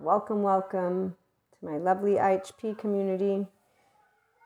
[0.00, 1.16] Welcome, welcome
[1.58, 3.48] to my lovely IHP community.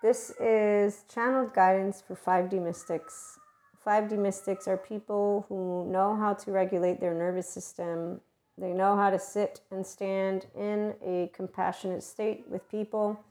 [0.00, 3.38] This is channeled guidance for 5D mystics.
[3.86, 8.22] 5D mystics are people who know how to regulate their nervous system.
[8.56, 13.22] They know how to sit and stand in a compassionate state with people.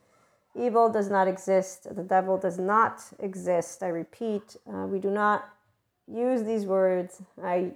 [0.56, 1.88] Evil does not exist.
[1.96, 3.82] The devil does not exist.
[3.82, 5.50] I repeat, uh, we do not
[6.08, 7.24] use these words.
[7.44, 7.72] I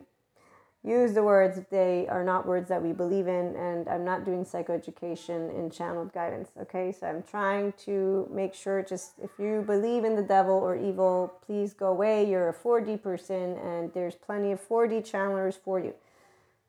[0.86, 4.46] use the words they are not words that we believe in and i'm not doing
[4.46, 6.92] psychoeducation in channeled guidance okay?
[6.92, 11.34] So i'm trying to make sure just if you believe in the devil or evil
[11.46, 12.30] please go away.
[12.30, 15.94] You're a 4d person and there's plenty of 4d channelers for you.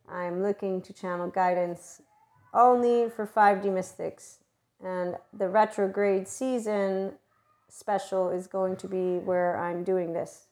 [0.09, 2.03] I'm looking to channel guidance
[2.55, 4.39] only for 5d mystics
[4.83, 7.13] and the retrograde season
[7.69, 10.47] special is going to be where i'm doing this.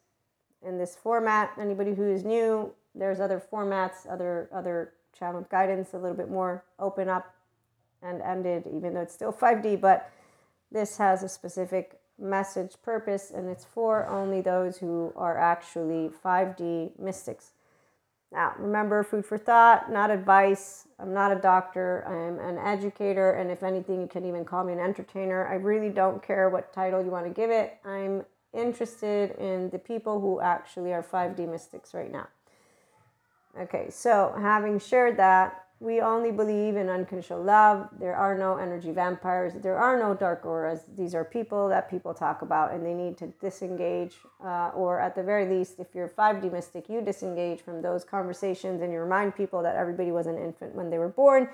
[0.66, 5.98] In this format anybody who is new there's other formats, other other channel guidance, a
[5.98, 7.34] little bit more open up
[8.02, 10.10] and ended, even though it's still 5D, but
[10.70, 16.98] this has a specific message purpose and it's for only those who are actually 5D
[16.98, 17.52] mystics.
[18.32, 20.88] Now, remember, food for thought, not advice.
[20.98, 22.04] I'm not a doctor.
[22.06, 23.32] I'm an educator.
[23.32, 25.46] And if anything, you can even call me an entertainer.
[25.46, 27.79] I really don't care what title you want to give it.
[27.84, 32.26] I'm interested in the people who actually are 5D mystics right now.
[33.60, 37.88] Okay, so having shared that, we only believe in unconditional love.
[38.01, 39.52] There are no energy vampires.
[39.55, 40.80] There are no dark auras.
[40.97, 45.15] These are people that people talk about and they need to disengage, uh, or at
[45.15, 49.37] the very least, if you're 5D mystic, you disengage from those conversations and you remind
[49.37, 51.49] people that everybody was an infant when they were born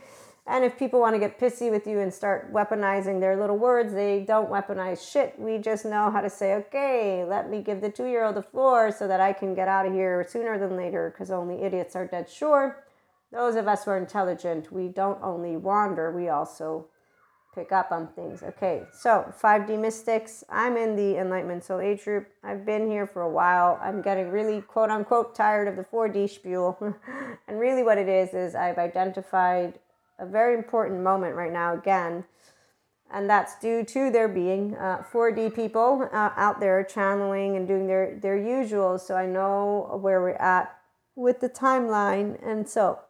[0.46, 3.92] and if people want to get pissy with you and start weaponizing their little words,
[3.92, 5.38] they don't weaponize shit.
[5.38, 8.42] We just know how to say, okay, let me give the two year old the
[8.42, 11.94] floor so that I can get out of here sooner than later because only idiots
[11.94, 12.84] are dead sure.
[13.32, 16.88] Those of us who are intelligent, we don't only wander, we also
[17.54, 18.42] pick up on things.
[18.42, 22.28] Okay, so 5D mystics, I'm in the Enlightenment Soul Age group.
[22.42, 23.78] I've been here for a while.
[23.82, 26.76] I'm getting really quote unquote tired of the 4D spiel.
[27.48, 29.78] and really, what it is, is I've identified
[30.20, 32.25] a very important moment right now again.
[33.12, 37.88] And that's due to there being uh, 4D people uh, out there channeling and doing
[37.88, 38.98] their, their usual.
[38.98, 40.76] So I know where we're at
[41.16, 42.38] with the timeline.
[42.47, 43.00] And so,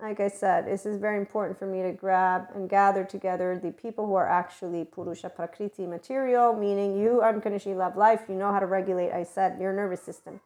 [0.00, 3.70] like I said, this is very important for me to grab and gather together the
[3.70, 8.58] people who are actually Purusha Prakriti material, meaning you unconditionally love life, you know how
[8.58, 10.40] to regulate, I said, your nervous system.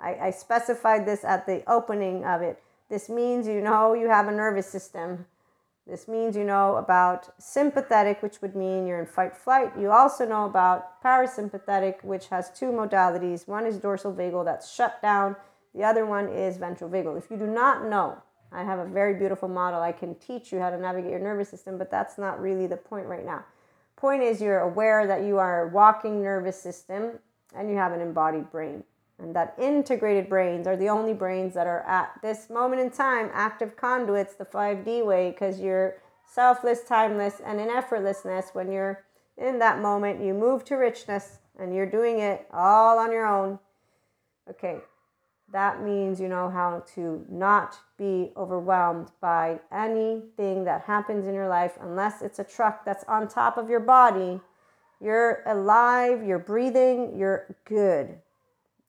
[0.00, 2.60] I, I specified this at the opening of it.
[2.90, 5.26] This means you know you have a nervous system
[5.88, 9.72] this means you know about sympathetic, which would mean you're in fight flight.
[9.78, 13.48] You also know about parasympathetic, which has two modalities.
[13.48, 15.34] One is dorsal vagal, that's shut down.
[15.74, 17.16] The other one is ventral vagal.
[17.16, 18.18] If you do not know,
[18.52, 19.80] I have a very beautiful model.
[19.80, 22.76] I can teach you how to navigate your nervous system, but that's not really the
[22.76, 23.44] point right now.
[23.96, 27.18] Point is, you're aware that you are a walking nervous system
[27.56, 28.84] and you have an embodied brain
[29.18, 33.30] and that integrated brains are the only brains that are at this moment in time
[33.32, 38.54] active conduits the 5D way because you're selfless, timeless, and in effortlessness.
[38.54, 39.04] When you're
[39.36, 43.58] in that moment, you move to richness and you're doing it all on your own.
[44.48, 44.78] Okay,
[45.52, 51.48] that means you know how to not be overwhelmed by anything that happens in your
[51.48, 54.40] life unless it's a truck that's on top of your body.
[55.00, 58.18] You're alive, you're breathing, you're good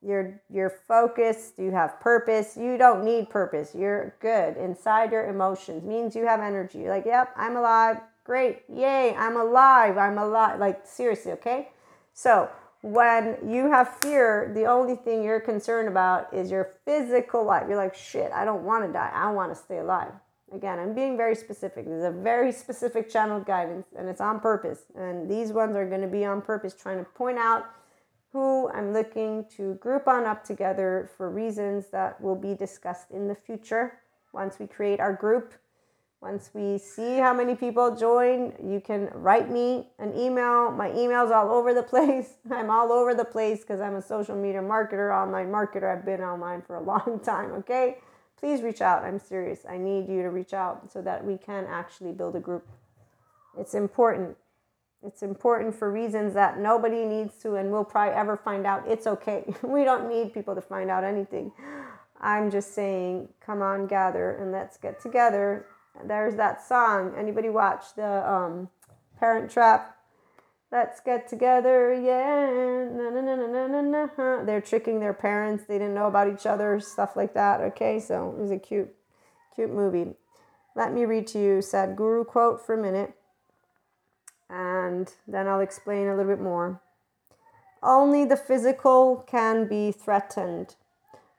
[0.02, 2.56] you're you're focused you have purpose.
[2.56, 3.76] You don't need purpose.
[3.76, 5.84] You're good inside your emotions.
[5.84, 6.80] Means you have energy.
[6.80, 7.98] You're like yep i'm alive.
[8.24, 8.64] Great.
[8.74, 9.98] Yay i'm alive.
[9.98, 10.60] I'm alive.
[10.60, 11.70] Like seriously okay?
[12.14, 12.50] So
[12.82, 17.66] when you have fear the only thing you're concerned about is your physical life.
[17.68, 19.12] You're like shit i don't want to die.
[19.14, 20.14] I want to stay alive.
[20.54, 21.84] Again i'm being very specific.
[21.84, 24.84] This is a very specific channel guidance and it's on purpose.
[24.96, 27.66] And these ones are going to be on purpose trying to point out
[28.31, 33.28] who I'm looking to group on up together for reasons that will be discussed in
[33.28, 34.00] the future
[34.34, 35.53] once we create our group.
[36.22, 40.69] Once we see how many people join, you can write me an email.
[40.69, 42.33] My email's all over the place.
[42.51, 45.98] I'm all over the place because I'm a social media marketer, online marketer.
[45.98, 47.98] I've been online for a long time, okay?
[48.38, 49.04] Please reach out.
[49.04, 49.62] I'm serious.
[49.68, 52.68] I need you to reach out so that we can actually build a group.
[53.57, 54.38] It's important.
[55.06, 58.84] It's important for reasons that nobody needs to and will probably ever find out.
[58.88, 59.46] It's okay.
[59.63, 61.51] We don't need people to find out anything.
[62.19, 65.68] I'm just saying, come on, gather and let's get together.
[66.06, 67.13] There's that song.
[67.18, 68.69] Anybody watch the um,
[69.19, 69.96] Parent Trap?
[70.72, 72.90] Let's get together, yeah.
[72.92, 74.07] Na, na, na, na, na, na.
[74.18, 74.44] na.
[74.44, 75.63] They're tricking their parents.
[75.63, 77.62] They didn't know about each other, stuff like that.
[77.62, 78.94] Okay, so it was a cute,
[79.56, 80.13] cute movie
[80.80, 83.13] let me read to you Sadhguru quote for a minute,
[84.50, 86.81] and then I'll explain a little bit more.
[87.81, 90.75] Only the physical can be threatened.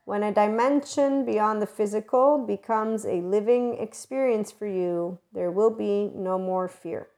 [0.04, 6.10] When a dimension beyond the physical becomes a living experience for you, there will be
[6.14, 7.08] no more fear.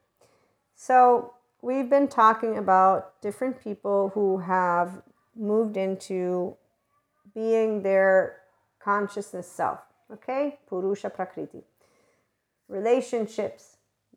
[0.75, 5.03] So, we've been talking about different people who have
[5.37, 6.57] moved into
[7.35, 8.41] being their
[8.83, 9.81] consciousness self.
[10.13, 10.59] Okay?
[10.69, 11.63] Purusha Prakriti.
[12.69, 13.72] Relationships,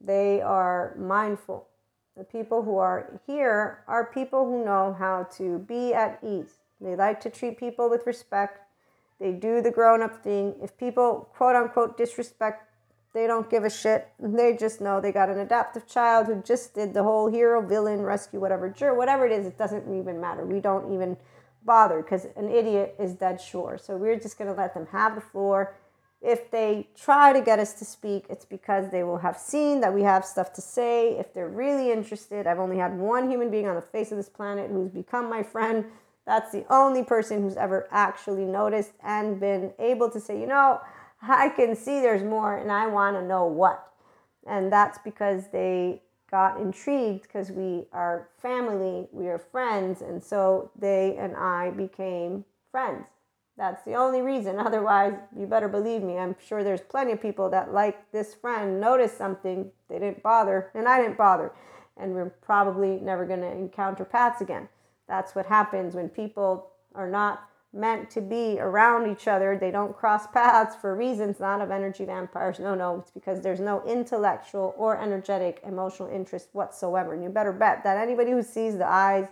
[0.06, 1.68] they are mindful.
[2.16, 6.60] The people who are here are people who know how to be at ease.
[6.80, 8.60] They like to treat people with respect.
[9.19, 10.56] They do the grown up thing.
[10.62, 12.69] If people, quote unquote, disrespect,
[13.13, 14.07] they don't give a shit.
[14.19, 18.02] They just know they got an adaptive child who just did the whole hero, villain,
[18.02, 20.46] rescue, whatever, whatever it is, it doesn't even matter.
[20.46, 21.18] We don't even
[21.63, 23.78] bother because an idiot is dead sure.
[23.81, 25.75] So we're just going to let them have the floor
[26.25, 29.94] if they try to get us to speak, it's because they will have seen that
[29.94, 31.18] we have stuff to say.
[31.18, 34.30] If they're really interested, I've only had one human being on the face of this
[34.30, 35.86] planet who's become my friend.
[36.25, 40.81] That's the only person who's ever actually noticed and been able to say, you know,
[41.22, 43.92] I can see there's more and I want to know what.
[44.48, 46.01] And that's because they
[46.31, 50.01] got intrigued because we are family, we are friends.
[50.01, 53.07] And so they and I became friends.
[53.57, 54.60] That's the only reason.
[54.60, 56.18] Otherwise, you better believe me.
[56.18, 60.72] I'm sure there's plenty of people that, like this friend, noticed something, they didn't bother,
[60.74, 61.52] and I didn't bother.
[61.98, 64.68] And we're probably never going to encounter paths again.
[65.07, 69.57] That's what happens when people are not meant to be around each other.
[69.57, 72.60] They don't cross paths for reasons not of energy vampires.
[72.60, 77.13] No, no, it's because there's no intellectual or energetic emotional interest whatsoever.
[77.13, 79.28] And you better bet that anybody who sees the eyes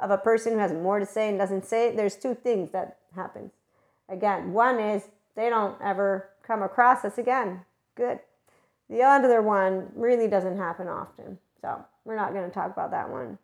[0.00, 2.70] of a person who has more to say and doesn't say it, there's two things
[2.72, 3.52] that happens.
[4.08, 7.62] Again, one is they don't ever come across us again.
[7.96, 8.20] Good.
[8.88, 11.38] The other one really doesn't happen often.
[11.60, 13.38] So we're not going to talk about that one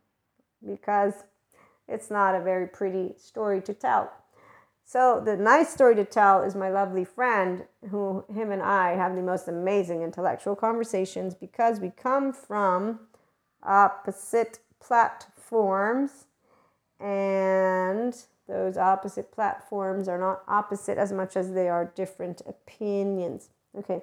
[0.65, 1.15] because
[1.89, 4.13] it's not a very pretty story to tell.
[4.85, 9.17] So the nice story to tell is my lovely friend who him and I have
[9.17, 13.01] the most amazing intellectual conversations because we come from
[13.63, 16.27] opposite platforms
[17.01, 18.15] and
[18.49, 23.51] those opposite platforms are not opposite as much as they are different opinions.
[23.77, 24.03] Okay,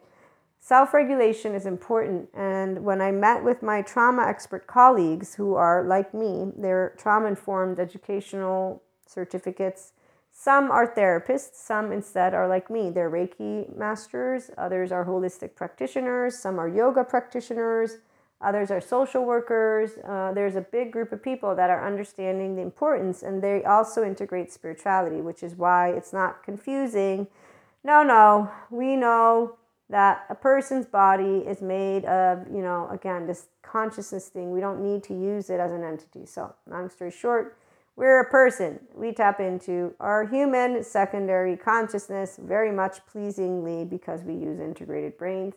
[0.60, 2.30] self regulation is important.
[2.34, 7.28] And when I met with my trauma expert colleagues who are like me, they're trauma
[7.28, 9.94] informed educational certificates.
[10.32, 12.90] Some are therapists, some instead are like me.
[12.90, 17.98] They're Reiki masters, others are holistic practitioners, some are yoga practitioners
[18.42, 19.92] Others are social workers.
[20.08, 24.04] Uh, there's a big group of people that are understanding the importance, and they also
[24.04, 27.28] integrate spirituality, which is why it's not confusing.
[27.84, 29.58] No, no, we know
[29.90, 34.52] that a person's body is made of, you know, again, this consciousness thing.
[34.52, 36.26] We don't need to use it as an entity.
[36.26, 37.58] So, long story short,
[37.96, 38.80] we're a person.
[38.96, 45.56] We tap into our human secondary consciousness very much pleasingly because we use integrated brains.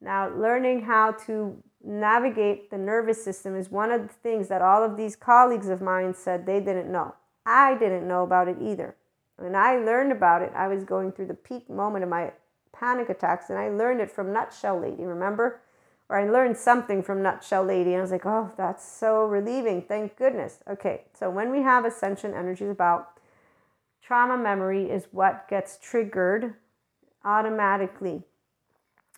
[0.00, 4.84] Now, learning how to navigate the nervous system is one of the things that all
[4.84, 7.14] of these colleagues of mine said they didn't know.
[7.44, 8.96] I didn't know about it either.
[9.36, 12.32] When I learned about it, I was going through the peak moment of my
[12.72, 15.60] panic attacks, and I learned it from Nutshell Lady, remember?
[16.08, 19.82] Or I learned something from Nutshell Lady, and I was like, oh, that's so relieving.
[19.82, 20.58] Thank goodness.
[20.70, 23.18] Okay, so when we have ascension energies about,
[24.02, 26.54] trauma memory is what gets triggered
[27.24, 28.24] automatically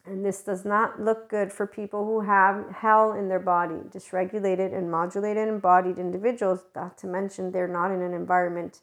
[0.07, 4.77] and this does not look good for people who have hell in their body, dysregulated
[4.77, 8.81] and modulated embodied individuals, not to mention they're not in an environment.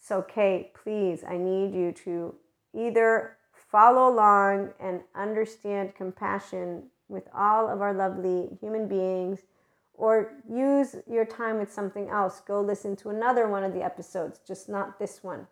[0.00, 2.34] So, Kate, please, I need you to
[2.72, 9.40] either follow along and understand compassion with all of our lovely human beings
[9.92, 12.40] or use your time with something else.
[12.40, 15.46] Go listen to another one of the episodes, just not this one.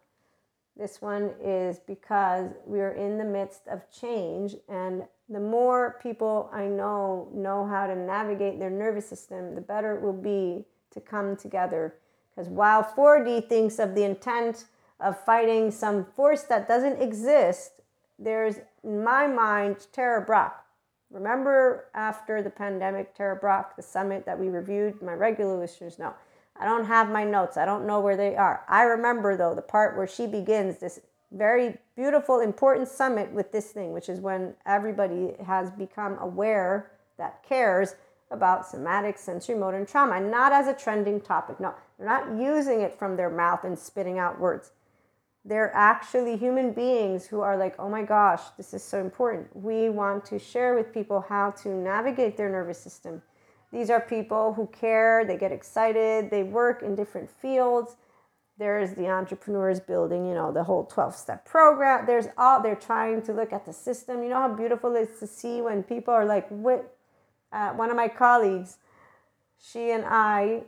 [0.76, 6.66] This one is because we're in the midst of change, and the more people I
[6.66, 11.36] know know how to navigate their nervous system, the better it will be to come
[11.36, 11.94] together.
[12.34, 14.64] Because while 4D thinks of the intent
[14.98, 17.80] of fighting some force that doesn't exist,
[18.18, 20.64] there's, in my mind, Tara Brach.
[21.10, 25.00] Remember after the pandemic, Tara Brach, the summit that we reviewed?
[25.00, 26.14] My regular listeners know
[26.56, 27.56] I don't have my notes.
[27.56, 28.64] I don't know where they are.
[28.68, 31.00] I remember, though, the part where she begins this
[31.32, 37.42] very beautiful, important summit with this thing, which is when everybody has become aware that
[37.42, 37.96] cares
[38.30, 41.58] about somatic sensory motor and trauma, not as a trending topic.
[41.58, 44.70] No, they're not using it from their mouth and spitting out words.
[45.44, 49.54] they're actually human beings who are like, oh my gosh, this is so important.
[49.54, 53.22] We want to share with people how to navigate their nervous system.
[53.74, 57.96] These are people who care, they get excited, they work in different fields.
[58.56, 62.06] There's the entrepreneurs building, you know, the whole 12 step program.
[62.06, 64.22] There's all, they're trying to look at the system.
[64.22, 66.96] You know how beautiful it is to see when people are like, what?
[67.52, 68.78] Uh, one of my colleagues,
[69.60, 70.62] she and I,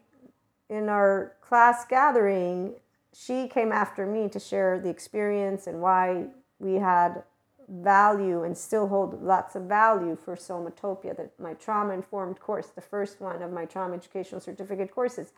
[0.69, 2.75] in our class gathering,
[3.15, 6.27] she came after me to share the experience and why
[6.59, 7.23] we had
[7.68, 12.80] value and still hold lots of value for Somatopia, that my trauma informed course, the
[12.80, 15.32] first one of my trauma educational certificate courses.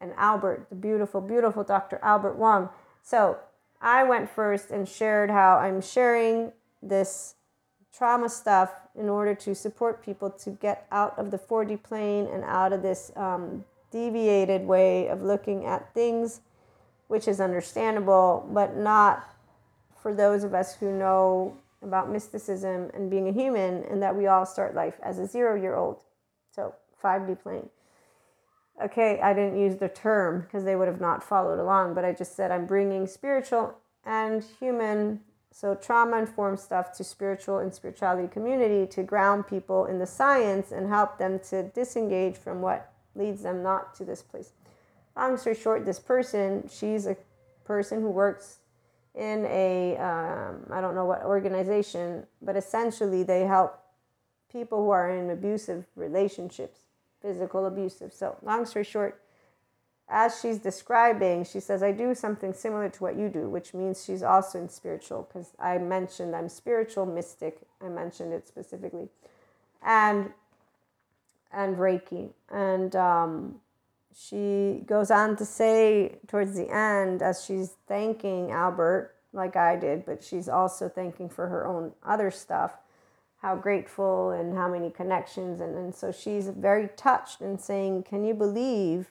[0.00, 1.98] And Albert, the beautiful, beautiful Dr.
[2.02, 2.70] Albert Wong.
[3.02, 3.38] So
[3.80, 7.34] I went first and shared how I'm sharing this
[7.96, 12.44] trauma stuff in order to support people to get out of the 4D plane and
[12.44, 16.40] out of this um, deviated way of looking at things
[17.08, 19.26] which is understandable, but not
[20.02, 24.26] for those of us who know about mysticism and being a human, and that we
[24.26, 26.02] all start life as a zero year old.
[26.50, 27.68] So, 5D plane.
[28.82, 32.12] Okay, I didn't use the term because they would have not followed along, but I
[32.12, 35.20] just said I'm bringing spiritual and human,
[35.52, 40.72] so trauma informed stuff to spiritual and spirituality community to ground people in the science
[40.72, 44.52] and help them to disengage from what leads them not to this place
[45.18, 47.16] long story short, this person, she's a
[47.64, 48.57] person who works
[49.18, 53.78] in a um, I don't know what organization, but essentially they help
[54.50, 56.80] people who are in abusive relationships,
[57.20, 58.12] physical abusive.
[58.12, 59.20] So, long story short,
[60.08, 64.04] as she's describing, she says, I do something similar to what you do, which means
[64.04, 67.58] she's also in spiritual, because I mentioned I'm spiritual mystic.
[67.84, 69.08] I mentioned it specifically.
[69.82, 70.32] And
[71.52, 72.30] and Reiki.
[72.50, 73.60] And um,
[74.16, 80.04] she goes on to say towards the end, as she's thanking Albert, like I did,
[80.06, 82.72] but she's also thanking for her own other stuff,
[83.42, 85.60] how grateful and how many connections.
[85.60, 89.10] And, and so she's very touched and saying, Can you believe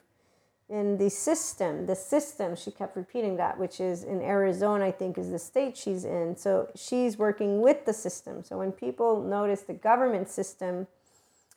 [0.70, 1.86] in the system?
[1.86, 5.78] The system, she kept repeating that, which is in Arizona, I think, is the state
[5.78, 6.36] she's in.
[6.36, 8.44] So she's working with the system.
[8.44, 10.88] So when people notice the government system,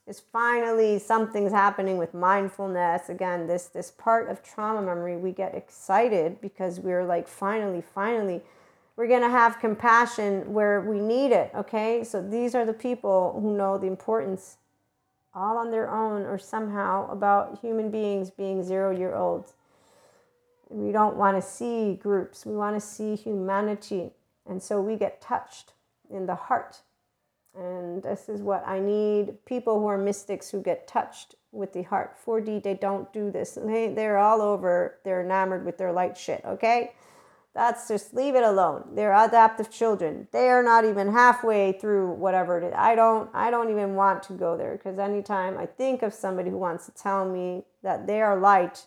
[0.06, 3.08] is finally something's happening with mindfulness.
[3.08, 8.42] Again this this part of trauma memory we get excited because we're like finally finally
[8.96, 12.04] we're going to have compassion where we need it okay?
[12.04, 14.56] So these are the people who know the importance
[15.32, 19.54] all on their own or somehow about human beings being zero year olds
[20.70, 22.46] we don't want to see groups.
[22.46, 24.12] We want to see humanity.
[24.48, 25.72] And so we get touched
[26.08, 26.80] in the heart
[27.54, 31.82] and this is what I need people who are mystics who get touched with the
[31.82, 32.16] heart.
[32.24, 33.58] 4D, they don't do this.
[33.60, 36.92] They, they're all over, they're enamored with their light shit, okay?
[37.52, 38.90] That's just leave it alone.
[38.94, 40.28] They're adaptive children.
[40.32, 42.74] They are not even halfway through whatever it is.
[42.76, 46.50] I don't I don't even want to go there because anytime I think of somebody
[46.50, 48.86] who wants to tell me that they are light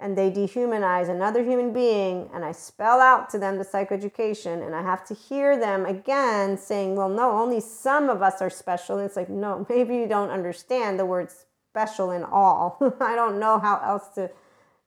[0.00, 4.74] and they dehumanize another human being and I spell out to them the psychoeducation and
[4.74, 8.96] I have to hear them again saying, well, no, only some of us are special.
[8.96, 11.28] And it's like, no, maybe you don't understand the word
[11.70, 12.78] special in all.
[13.00, 14.30] I don't know how else to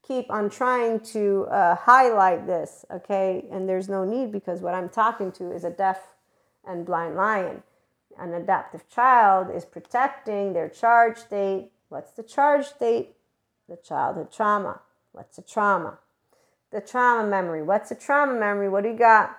[0.05, 3.45] keep on trying to uh, highlight this, okay?
[3.51, 5.99] And there's no need because what I'm talking to is a deaf
[6.65, 7.61] and blind lion.
[8.17, 11.69] An adaptive child is protecting their charge state.
[11.89, 13.15] What's the charge state?
[13.69, 14.81] The childhood trauma.
[15.13, 15.99] What's a trauma?
[16.71, 17.61] The trauma memory.
[17.61, 18.67] What's a trauma memory?
[18.67, 19.37] What do you got?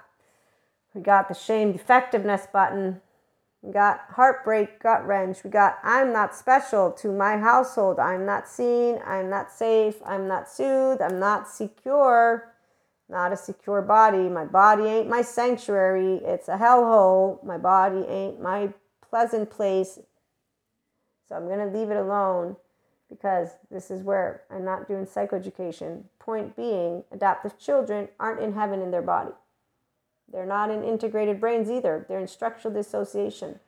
[0.95, 3.01] We got the shame defectiveness button.
[3.61, 5.43] We got heartbreak, gut wrench.
[5.43, 7.99] We got I'm not special to my household.
[7.99, 9.01] I'm not seen.
[9.05, 9.97] I'm not safe.
[10.07, 11.03] I'm not soothed.
[11.03, 12.53] I'm not secure.
[13.09, 14.29] Not a secure body.
[14.29, 16.21] My body ain't my sanctuary.
[16.25, 17.43] It's a hellhole.
[17.45, 18.73] My body ain't my
[19.11, 19.99] pleasant place.
[21.29, 22.57] So I'm going to leave it alone
[23.15, 26.05] because this is where I'm not doing psychoeducation.
[26.19, 29.33] Point being, adaptive children aren't in heaven in their body.
[30.33, 32.05] They're not in integrated brains either.
[32.09, 33.61] They're in structural dissociation.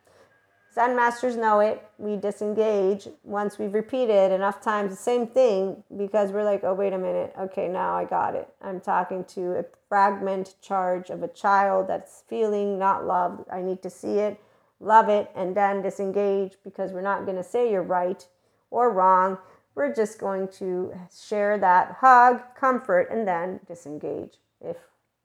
[0.74, 1.82] Zen masters know it.
[1.96, 6.92] We disengage once we've repeated enough times the same thing because we're like, oh, wait
[6.92, 7.32] a minute.
[7.38, 8.48] Okay, now I got it.
[8.60, 13.48] I'm talking to a fragment charge of a child that's feeling not loved.
[13.50, 14.38] I need to see it,
[14.80, 18.26] love it, and then disengage because we're not going to say you're right
[18.70, 19.38] or wrong.
[19.74, 24.38] We're just going to share that hug, comfort, and then disengage.
[24.60, 24.76] If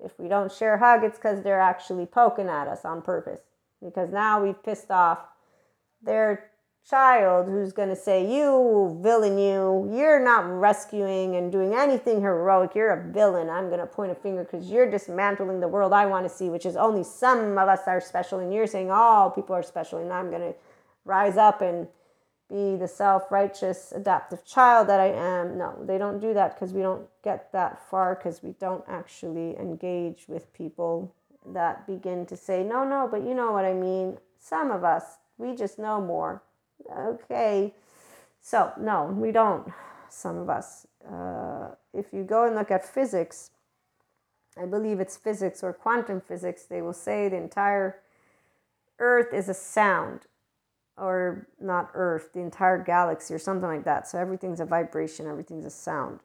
[0.03, 3.41] if we don't share hug, it's because they're actually poking at us on purpose.
[3.83, 5.19] Because now we've pissed off
[6.01, 6.51] their
[6.89, 12.73] child who's going to say, You villain, you, you're not rescuing and doing anything heroic.
[12.75, 13.49] You're a villain.
[13.49, 16.49] I'm going to point a finger because you're dismantling the world I want to see,
[16.49, 18.39] which is only some of us are special.
[18.39, 19.99] And you're saying all people are special.
[19.99, 20.53] And I'm going to
[21.05, 21.87] rise up and
[22.51, 25.57] be the self righteous, adaptive child that I am.
[25.57, 29.57] No, they don't do that because we don't get that far because we don't actually
[29.57, 31.13] engage with people
[31.53, 34.17] that begin to say, No, no, but you know what I mean.
[34.39, 36.43] Some of us, we just know more
[36.97, 37.73] okay.
[38.41, 39.71] So, no, we don't,
[40.09, 40.87] some of us.
[41.07, 43.51] Uh, if you go and look at physics,
[44.61, 47.99] I believe it's physics or quantum physics, they will say the entire
[48.99, 50.21] Earth is a sound,
[50.97, 54.07] or not Earth, the entire galaxy, or something like that.
[54.07, 56.19] So everything's a vibration, everything's a sound.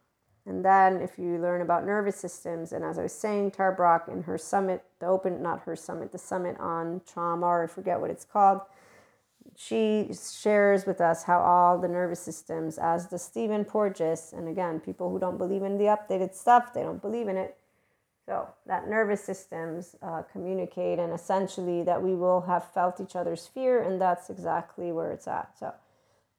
[0.46, 4.06] And then if you learn about nervous systems, and as I was saying, Tara Brach
[4.06, 8.00] in her summit, the open, not her summit, the summit on trauma, or I forget
[8.00, 8.60] what it's called,
[9.56, 14.78] she shares with us how all the nervous systems, as the Stephen Porges, and again,
[14.78, 17.56] people who don't believe in the updated stuff, they don't believe in it.
[18.26, 23.46] So that nervous systems uh, communicate, and essentially that we will have felt each other's
[23.46, 25.56] fear, and that's exactly where it's at.
[25.58, 25.72] So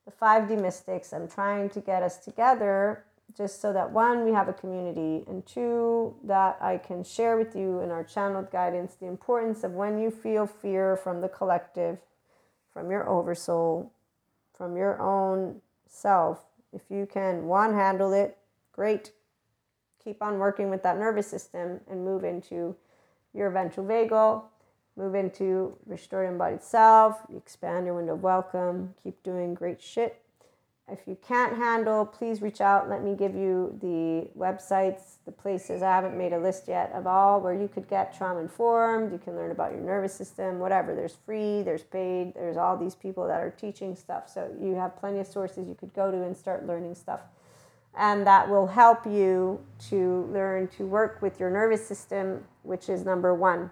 [0.05, 3.05] the 5D mystics, I'm trying to get us together
[3.37, 7.55] just so that one, we have a community, and two, that I can share with
[7.55, 11.99] you in our channeled guidance the importance of when you feel fear from the collective
[12.77, 13.91] from your oversoul,
[14.55, 16.43] from your own self.
[16.71, 18.37] If you can, one, handle it,
[18.71, 19.13] great.
[20.07, 22.73] Keep on working with that nervous system and move into
[23.33, 24.41] your ventral vagal,
[24.95, 30.21] move into restored embodied self, expand your window of welcome, keep doing great shit.
[30.89, 32.87] If you can't handle, please reach out.
[32.87, 35.81] Let me give you the websites, the places.
[35.81, 39.11] I haven't made a list yet of all where you could get trauma informed.
[39.11, 40.95] You can learn about your nervous system, whatever.
[40.95, 44.29] There's free, there's paid, there's all these people that are teaching stuff.
[44.33, 47.19] So you have plenty of sources you could go to and start learning stuff.
[47.97, 53.03] And that will help you to learn to work with your nervous system, which is
[53.03, 53.71] number one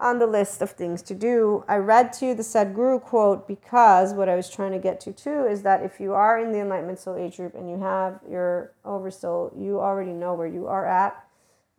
[0.00, 1.62] on the list of things to do.
[1.68, 5.12] I read to you the Sadhguru quote because what I was trying to get to
[5.12, 8.20] too is that if you are in the Enlightenment Soul Age group and you have
[8.28, 11.22] your Oversoul, you already know where you are at.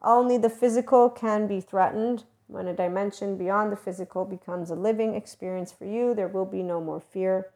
[0.04, 2.24] Only the physical can be threatened.
[2.48, 6.64] When a dimension beyond the physical becomes a living experience for you, there will be
[6.64, 7.48] no more fear.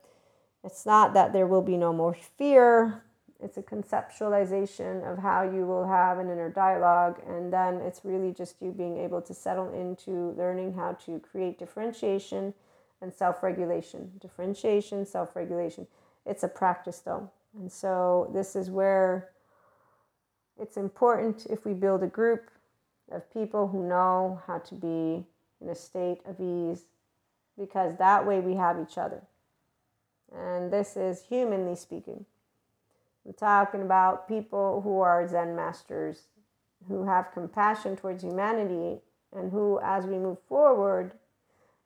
[0.63, 3.03] It's not that there will be no more fear,
[3.43, 8.31] it's a conceptualization of how you will have an inner dialogue and then it's really
[8.31, 12.53] just you being able to settle into learning how to create differentiation
[13.01, 14.11] and self-regulation.
[14.21, 15.85] Differentiation self-regulation.
[16.25, 17.29] It's a practice though.
[17.57, 19.29] And so this is where
[20.59, 22.49] it's important if we build a group
[23.11, 25.25] of people who know how to be
[25.61, 26.85] in a state of ease
[27.57, 29.21] because that way we have each other.
[30.33, 32.25] And this is humanly speaking
[33.25, 36.27] I'm talking about people who are Zen masters,
[36.87, 38.99] who have compassion towards humanity,
[39.33, 41.13] and who, as we move forward,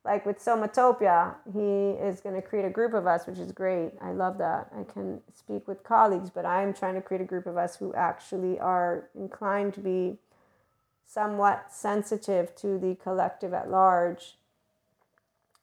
[0.06, 3.92] like with Somatopia, he is going to create a group of us, which is great.
[4.02, 4.72] I love that.
[4.78, 7.94] I can speak with colleagues, but I'm trying to create a group of us who
[7.94, 10.18] actually are inclined to be
[11.06, 14.38] somewhat sensitive to the collective at large.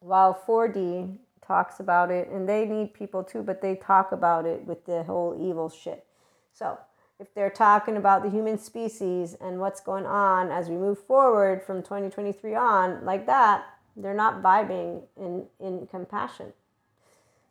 [0.01, 4.65] While 4D talks about it, and they need people too, but they talk about it
[4.67, 6.05] with the whole evil shit.
[6.53, 6.79] So,
[7.19, 11.63] if they're talking about the human species and what's going on as we move forward
[11.63, 13.65] from 2023 on, like that,
[13.97, 16.53] they're not vibing in, in compassion.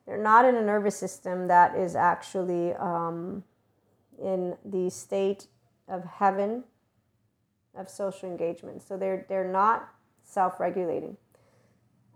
[0.06, 3.44] They're not in a nervous system that is actually um,
[4.22, 5.48] in the state
[5.88, 6.64] of heaven
[7.76, 8.84] of social engagement.
[8.84, 9.90] So they're, they're not
[10.24, 11.18] self regulating.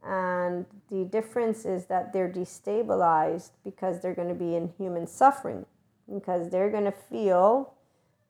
[0.05, 5.65] And the difference is that they're destabilized because they're going to be in human suffering,
[6.11, 7.73] because they're going to feel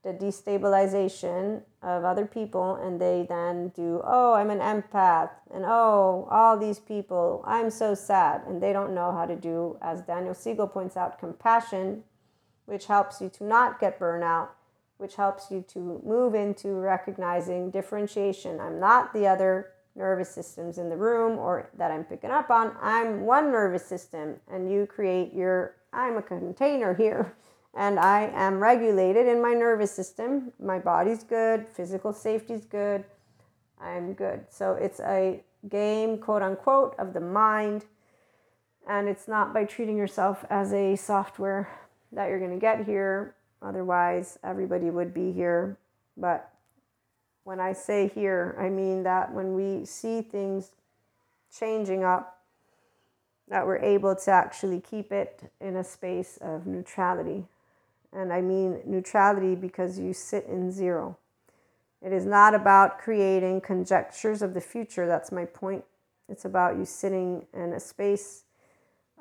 [0.02, 6.26] the destabilization of other people, and they then do, oh, I'm an empath, and oh,
[6.32, 8.44] all these people, I'm so sad.
[8.48, 12.04] And they don't know how to do, as Daniel Siegel points out, compassion,
[12.66, 14.48] which helps you to not get burnout,
[15.00, 18.60] which helps you to move into recognizing differentiation.
[18.60, 22.76] I'm not the other nervous systems in the room or that I'm picking up on.
[22.82, 27.36] I'm one nervous system, and you create your, I'm a container here,
[27.76, 30.52] and I am regulated in my nervous system.
[30.60, 33.04] My body's good, physical safety's good,
[33.80, 34.46] I'm good.
[34.50, 37.86] So it's a game, quote unquote, of the mind,
[38.88, 41.70] and it's not by treating yourself as a software
[42.12, 43.36] that you're going to get here.
[43.62, 45.78] Otherwise, everybody would be here.
[46.18, 46.52] But
[47.50, 50.70] when I say here, I mean that when we see things
[51.52, 52.44] changing up
[53.48, 57.44] that we're able to actually keep it in a space of neutrality.
[58.14, 61.18] And I mean neutrality because you sit in zero.
[62.04, 65.08] It is not about creating conjectures of the future.
[65.08, 65.84] That's my point.
[66.28, 68.44] It's about you sitting in a space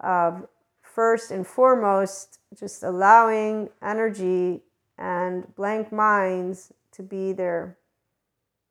[0.00, 0.46] of
[0.82, 4.60] first and foremost just allowing energy
[4.98, 7.77] and blank minds to be there.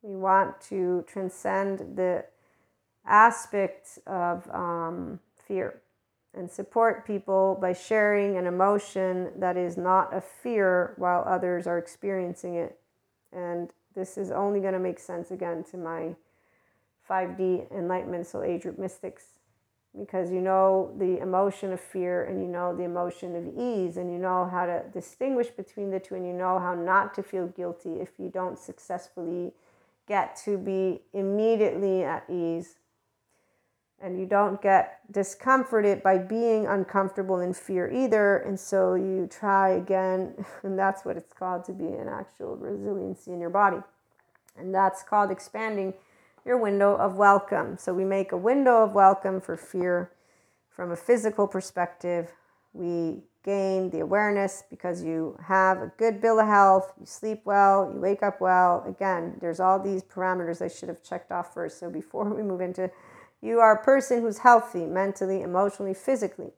[0.08, 2.24] We want to transcend the
[3.04, 5.82] aspect of um, fear
[6.32, 11.76] and support people by sharing an emotion that is not a fear while others are
[11.76, 12.78] experiencing it.
[13.34, 16.16] And this is only going to make sense again to my
[17.06, 19.24] 5D Enlightenment Soul Age Group Mystics
[19.98, 24.10] because you know the emotion of fear and you know the emotion of ease and
[24.10, 27.46] you know how to distinguish between the two and you know how not to feel
[27.48, 29.52] guilty if you don't successfully
[30.08, 32.76] get to be immediately at ease.
[34.00, 38.38] And you don't get discomforted by being uncomfortable in fear either.
[38.38, 43.32] And so you try again and that's what it's called to be an actual resiliency
[43.32, 43.78] in your body.
[44.56, 45.94] And that's called expanding
[46.44, 47.76] your window of welcome.
[47.76, 50.12] So we make a window of welcome for fear.
[50.70, 52.32] From a physical perspective
[52.72, 57.90] we gain the awareness because you have a good bill of health you sleep well
[57.94, 61.80] you wake up well again there's all these parameters i should have checked off first
[61.80, 62.90] so before we move into
[63.40, 66.50] you are a person who's healthy mentally, emotionally, physically.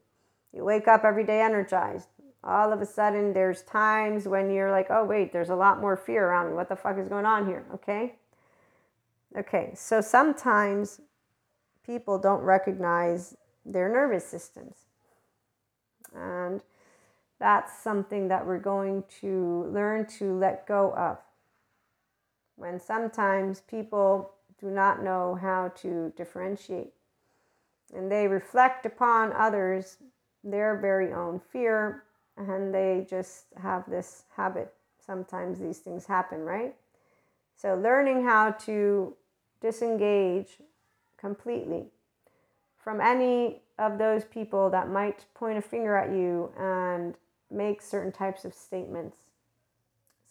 [0.53, 2.09] You wake up every day energized.
[2.43, 5.97] All of a sudden, there's times when you're like, oh, wait, there's a lot more
[5.97, 6.55] fear around me.
[6.55, 7.65] What the fuck is going on here?
[7.75, 8.15] Okay.
[9.37, 9.73] Okay.
[9.75, 11.01] So sometimes
[11.85, 14.87] people don't recognize their nervous systems.
[16.15, 16.63] And
[17.41, 21.19] that's something that we're going to learn to let go of.
[22.57, 26.93] When sometimes people do not know how to differentiate.
[27.95, 29.97] And they reflect upon others
[30.45, 32.05] their very own fear,
[32.37, 34.73] and they just have this habit.
[35.05, 36.75] Sometimes these things happen, right?
[37.57, 39.17] So, learning how to
[39.61, 40.59] disengage
[41.19, 41.87] completely
[42.79, 47.15] from any of those people that might point a finger at you and
[47.51, 49.17] make certain types of statements.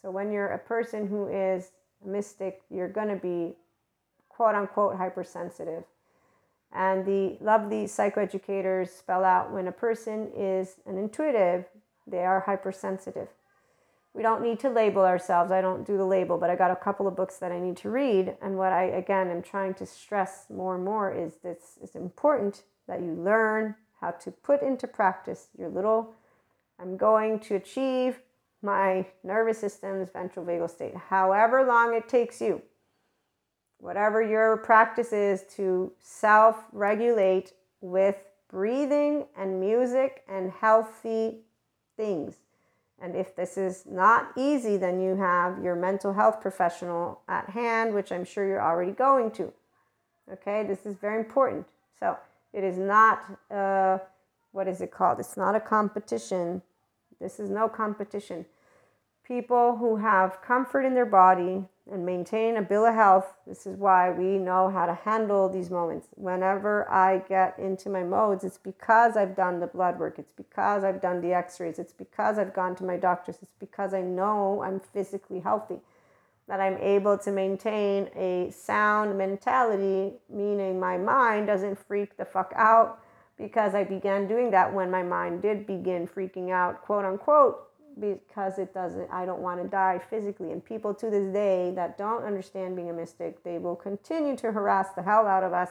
[0.02, 1.72] So, when you're a person who is
[2.04, 3.56] a mystic, you're going to be
[4.30, 5.84] quote unquote hypersensitive.
[6.72, 11.66] And the lovely psychoeducators spell out when a person is an intuitive,
[12.06, 13.28] they are hypersensitive.
[14.14, 15.52] We don't need to label ourselves.
[15.52, 17.78] I don't do the label, but I got a couple of books that I need
[17.78, 18.36] to read.
[18.42, 22.64] And what I, again, am trying to stress more and more is this it's important
[22.88, 26.14] that you learn how to put into practice your little,
[26.80, 28.20] I'm going to achieve
[28.62, 32.62] my nervous system's ventral vagal state, however long it takes you
[33.80, 38.18] whatever your practice is to self regulate with
[38.50, 41.38] breathing and music and healthy
[41.98, 42.36] things.
[43.02, 47.94] And if this is not easy, then you have your mental health professional at hand,
[47.94, 49.54] which I'm sure you're already going to.
[50.34, 51.66] Okay, this is very important.
[52.00, 52.18] So
[52.52, 54.00] it is not, uh,
[54.52, 55.20] what is it called?
[55.20, 56.62] It's not a competition.
[57.20, 58.46] This is no competition.
[59.24, 63.34] People who have comfort in their body, and maintain a bill of health.
[63.48, 66.08] This is why we know how to handle these moments.
[66.16, 70.84] Whenever I get into my modes, it's because I've done the blood work, it's because
[70.84, 74.02] I've done the x rays, it's because I've gone to my doctors, it's because I
[74.02, 75.80] know I'm physically healthy.
[76.48, 82.54] That I'm able to maintain a sound mentality, meaning my mind doesn't freak the fuck
[82.56, 83.04] out
[83.40, 87.66] because I began doing that when my mind did begin freaking out, quote unquote,
[88.00, 90.52] because it doesn't i don't want to die physically.
[90.52, 94.52] And people to this day that don't understand being a mystic they will continue to
[94.52, 95.70] harass the hell out of us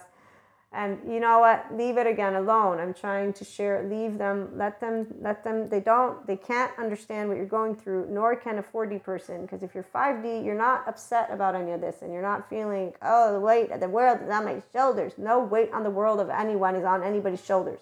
[0.72, 4.78] and you know what leave it again alone i'm trying to share leave them let
[4.80, 8.62] them let them they don't they can't understand what you're going through nor can a
[8.62, 12.20] 4d person because if you're 5d you're not upset about any of this and you're
[12.20, 15.82] not feeling oh the weight of the world is on my shoulders no weight on
[15.84, 17.80] the world of anyone is on anybody's shoulders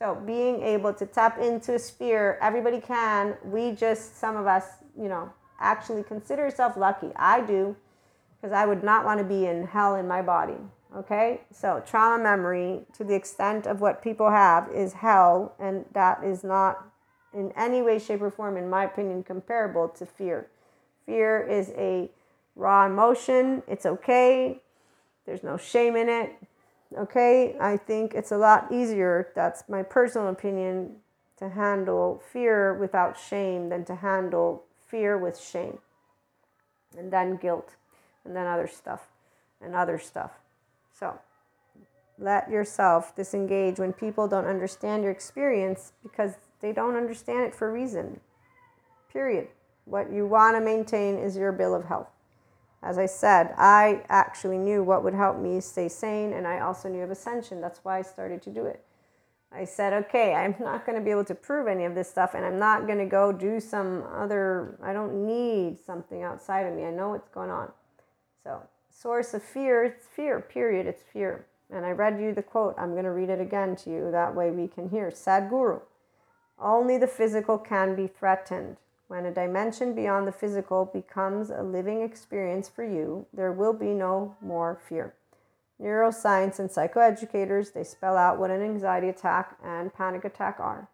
[0.00, 3.36] so being able to tap into a sphere, everybody can.
[3.44, 4.64] We just, some of us,
[4.98, 5.30] you know,
[5.60, 7.10] actually consider yourself lucky.
[7.16, 7.76] I do,
[8.40, 10.56] because I would not want to be in hell in my body.
[10.96, 16.24] Okay, so trauma memory, to the extent of what people have, is hell, and that
[16.24, 16.84] is not
[17.32, 20.48] in any way, shape, or form, in my opinion, comparable to fear.
[21.06, 22.10] Fear is a
[22.56, 23.62] raw emotion.
[23.68, 24.60] It's okay.
[25.26, 26.32] There's no shame in it.
[26.98, 30.96] Okay, I think it's a lot easier, that's my personal opinion,
[31.36, 35.78] to handle fear without shame than to handle fear with shame.
[36.98, 37.76] And then guilt,
[38.24, 39.06] and then other stuff,
[39.60, 40.32] and other stuff.
[41.00, 41.18] So,
[42.18, 47.68] let yourself disengage when people don't understand your experience because they don't understand it for
[47.68, 48.20] a reason.
[49.10, 49.48] Period.
[49.86, 52.08] What you want to maintain is your bill of health.
[52.82, 56.88] As I said, I actually knew what would help me stay sane, and I also
[56.88, 57.60] knew of ascension.
[57.60, 58.84] That's why I started to do it.
[59.52, 62.34] I said, okay, I'm not going to be able to prove any of this stuff,
[62.34, 66.74] and I'm not going to go do some other, I don't need something outside of
[66.74, 66.84] me.
[66.84, 67.72] I know what's going on.
[68.44, 68.62] So,
[69.00, 70.86] source of fear, it's fear, period.
[70.86, 71.46] It's fear.
[71.72, 72.74] And I read you the quote.
[72.76, 74.10] I'm going to read it again to you.
[74.10, 75.10] That way we can hear.
[75.10, 75.80] Sadhguru.
[76.58, 78.76] Only the physical can be threatened.
[79.08, 83.94] When a dimension beyond the physical becomes a living experience for you, there will be
[83.94, 85.14] no more fear.
[85.80, 90.88] Neuroscience and psychoeducators, they spell out what an anxiety attack and panic attack are.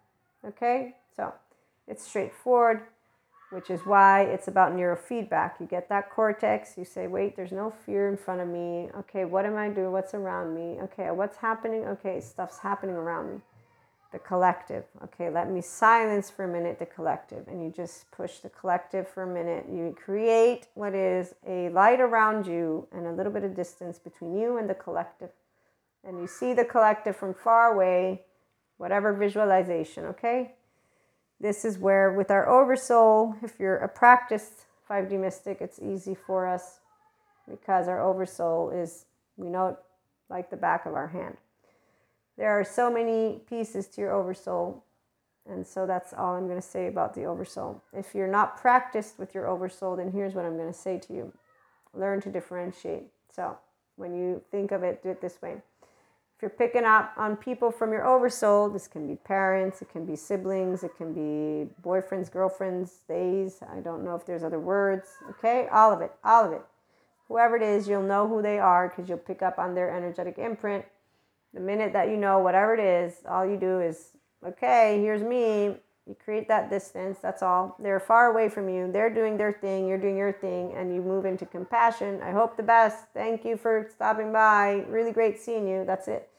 [0.46, 0.94] Okay?
[1.16, 1.34] So,
[1.88, 2.82] it's straightforward,
[3.56, 5.52] which is why it's about neurofeedback.
[5.58, 8.90] You get that cortex, you say, wait, there's no fear in front of me.
[8.98, 9.92] Okay, what am I doing?
[9.92, 10.78] What's around me?
[10.82, 11.86] Okay, what's happening?
[11.86, 13.40] Okay, stuff's happening around me
[14.12, 14.84] the collective.
[15.04, 17.48] Okay, let me silence for a minute the collective.
[17.48, 19.64] And you just push the collective for a minute.
[19.72, 24.36] You create what is a light around you and a little bit of distance between
[24.36, 25.30] you and the collective.
[26.04, 28.20] And you see the collective from far away,
[28.76, 30.52] whatever visualization, okay?
[31.40, 36.46] This is where, with our oversoul, if you're a practiced 5D mystic, it's easy for
[36.46, 36.80] us
[37.48, 39.04] because our oversoul is,
[39.36, 39.76] we know it
[40.28, 41.36] like the back of our hand
[42.36, 44.84] there are so many pieces to your oversoul.
[45.48, 47.82] And so that's all I'm going to say about the oversoul.
[47.92, 51.12] If you're not practiced with your oversoul, then here's what I'm going to say to
[51.12, 51.32] you
[51.94, 53.04] learn to differentiate.
[53.34, 53.56] So
[53.96, 55.62] when you think of it, do it this way.
[56.36, 60.04] If you're picking up on people from your oversoul, this can be parents, it can
[60.04, 63.60] be siblings, it can be boyfriends, girlfriends, days.
[63.72, 65.08] I don't know if there's other words.
[65.30, 66.62] Okay, all of it, all of it.
[67.28, 70.36] Whoever it is, you'll know who they are because you'll pick up on their energetic
[70.38, 70.84] imprint
[71.56, 74.10] the minute that you know whatever it is, all you do is,
[74.46, 75.74] okay, here's me.
[76.06, 77.76] You create that distance, that's all.
[77.80, 78.90] They're far away from you.
[78.92, 82.22] They're doing their thing, you're doing your thing, and you move into compassion.
[82.22, 83.06] I hope the best.
[83.12, 84.84] Thank you for stopping by.
[84.88, 85.84] Really great seeing you.
[85.84, 86.30] That's it.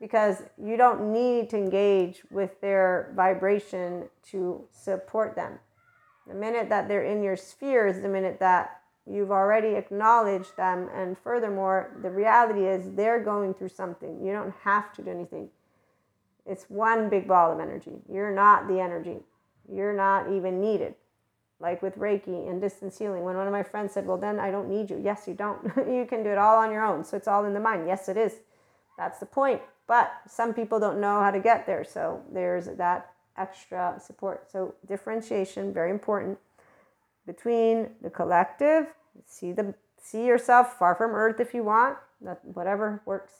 [0.00, 5.58] Because you don't need to engage with their vibration to support them.
[6.28, 10.88] The minute that they're in your sphere is the minute that You've already acknowledged them.
[10.92, 14.24] And furthermore, the reality is they're going through something.
[14.24, 15.48] You don't have to do anything.
[16.48, 17.92] It's one big ball of energy.
[18.10, 19.18] You're not the energy.
[19.70, 20.94] You're not even needed.
[21.58, 24.50] Like with Reiki and distance healing, when one of my friends said, Well, then I
[24.50, 25.00] don't need you.
[25.02, 25.64] Yes, you don't.
[25.76, 27.04] you can do it all on your own.
[27.04, 27.86] So it's all in the mind.
[27.86, 28.34] Yes, it is.
[28.98, 29.60] That's the point.
[29.86, 31.84] But some people don't know how to get there.
[31.84, 34.50] So there's that extra support.
[34.50, 36.38] So differentiation, very important
[37.26, 38.86] between the collective.
[39.26, 41.98] See the see yourself far from earth if you want.
[42.20, 43.32] That whatever works.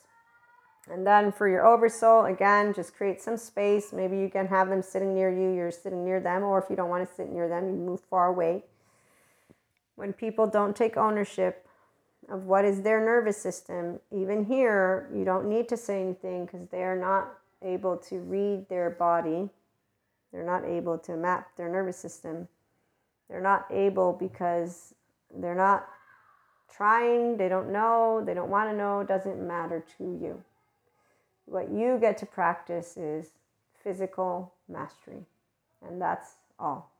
[0.89, 3.91] And then for your oversoul, again, just create some space.
[3.91, 6.75] Maybe you can have them sitting near you, you're sitting near them, or if you
[6.75, 8.63] don't want to sit near them, you move far away.
[9.95, 11.67] When people don't take ownership
[12.29, 16.67] of what is their nervous system, even here, you don't need to say anything because
[16.69, 19.49] they are not able to read their body.
[20.31, 22.47] They're not able to map their nervous system.
[23.29, 24.93] They're not able because
[25.35, 25.87] they're not
[26.71, 30.43] trying, they don't know, they don't want to know, doesn't matter to you.
[31.47, 33.31] What you get to practice is
[33.73, 35.25] physical mastery,
[35.81, 36.91] and that's all.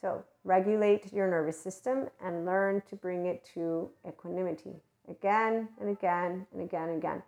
[0.00, 4.76] So, regulate your nervous system and learn to bring it to equanimity
[5.08, 7.22] again and again and again and again.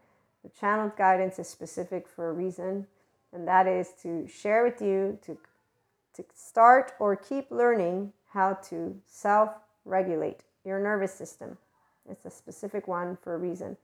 [0.44, 2.87] The channeled guidance is specific for a reason,
[3.33, 5.37] and that is to share with you to,
[6.14, 9.51] to start or keep learning how to self
[9.85, 11.59] regulate your nervous system.
[12.09, 13.77] It's a specific one for a reason.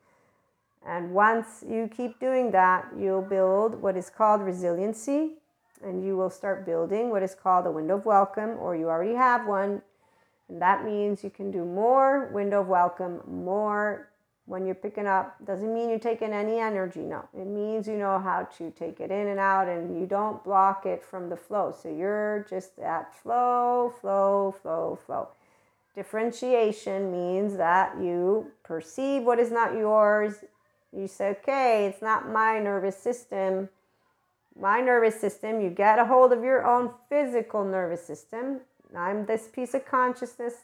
[0.87, 5.33] And once you keep doing that, you'll build what is called resiliency,
[5.83, 9.15] and you will start building what is called a window of welcome, or you already
[9.15, 9.83] have one.
[10.49, 14.09] And that means you can do more window of welcome, more
[14.49, 15.37] when you're picking up.
[15.45, 17.29] Doesn't mean you're taking any energy no.
[17.35, 20.87] It means you know how to take it in and out and you don't block
[20.87, 21.75] it from the flow.
[21.81, 25.29] So you're just at flow flow flow flow.
[25.95, 30.45] Differentiation means that you perceive what is not yours
[30.97, 33.69] you say okay it's not my nervous system.
[34.59, 38.61] My nervous system you get a hold of your own physical nervous system.
[38.97, 40.55] I'm this piece of consciousness.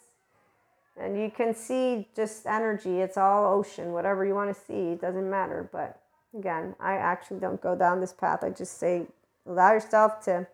[0.97, 3.01] And you can see just energy.
[3.01, 5.69] It's all ocean whatever you want to see it doesn't matter.
[5.71, 6.01] But
[6.37, 8.43] again i actually don't go down this path.
[8.43, 9.07] I just say
[9.47, 10.47] allow yourself to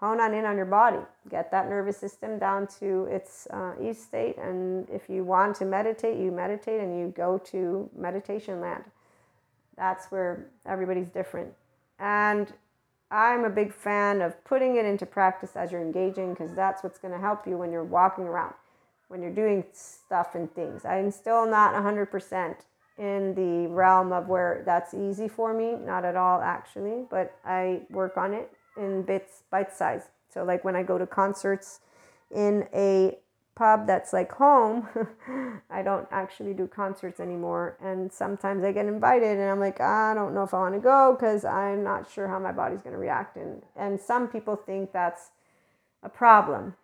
[0.00, 1.00] hone on in on your body.
[1.28, 4.38] Get that nervous system down to its uh, ease state.
[4.38, 8.84] And if you want to meditate you meditate and you go to meditation land
[9.78, 11.52] That's where everybody's different.
[11.98, 12.52] And
[13.10, 16.98] I'm a big fan of putting it into practice as you're engaging because that's what's
[16.98, 18.54] going to help you when you're walking around,
[19.08, 20.84] when you're doing stuff and things.
[20.84, 22.56] I'm still not 100%
[22.98, 27.82] in the realm of where that's easy for me, not at all actually, but I
[27.90, 30.08] work on it in bits, bite size.
[30.28, 31.80] So, like when I go to concerts
[32.34, 33.16] in a
[33.58, 34.88] pub that's like home,
[35.70, 37.76] I don't actually do concerts anymore.
[37.82, 40.80] And sometimes I get invited and I'm like, I don't know if I want to
[40.80, 43.36] go because I'm not sure how my body's going to react.
[43.36, 45.30] And, and some people think that's
[46.04, 46.74] a problem.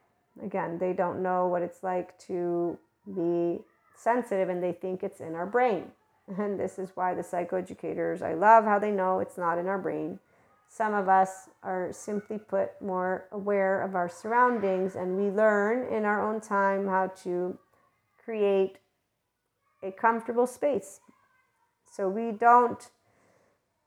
[0.43, 3.61] Again, they don't know what it's like to be
[3.97, 5.93] sensitive and they think it's in our brain.
[6.39, 9.77] And this is why the psychoeducators, I love how they know it's not in our
[9.77, 10.21] brain
[10.69, 16.05] some of us are simply put more aware of our surroundings and we learn in
[16.05, 17.57] our own time how to
[18.25, 18.79] create
[19.83, 21.01] a comfortable space.
[21.91, 22.91] So we don't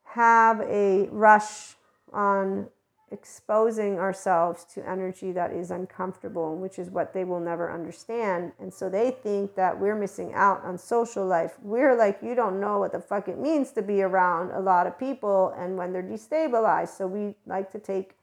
[0.04, 1.76] have a rush
[2.14, 2.68] on
[3.10, 8.52] exposing ourselves to energy that is uncomfortable, which is what they will never understand.
[8.60, 11.56] And so they think that we're missing out on social life.
[11.62, 14.88] We're like, you don't know what the fuck it means to be around a lot
[14.88, 16.98] of people and when they're destabilized.
[16.98, 18.18] So we like to take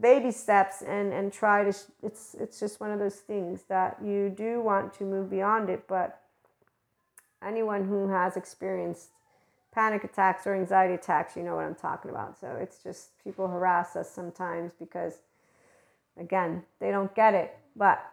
[0.00, 4.28] baby steps and and try to it's it's just one of those things that you
[4.28, 6.20] do want to move beyond it but
[7.40, 9.10] anyone who has experienced
[9.74, 12.38] panic attacks or anxiety attacks, you know what I'm talking about.
[12.38, 15.14] So it's just people harass us sometimes because,
[16.18, 17.56] again, they don't get it.
[17.74, 18.04] But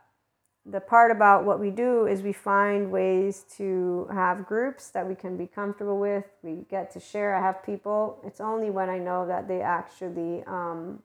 [0.65, 5.15] the part about what we do is we find ways to have groups that we
[5.15, 6.26] can be comfortable with.
[6.43, 7.36] We get to share.
[7.36, 11.02] I have people, it's only when I know that they actually um,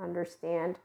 [0.00, 0.76] understand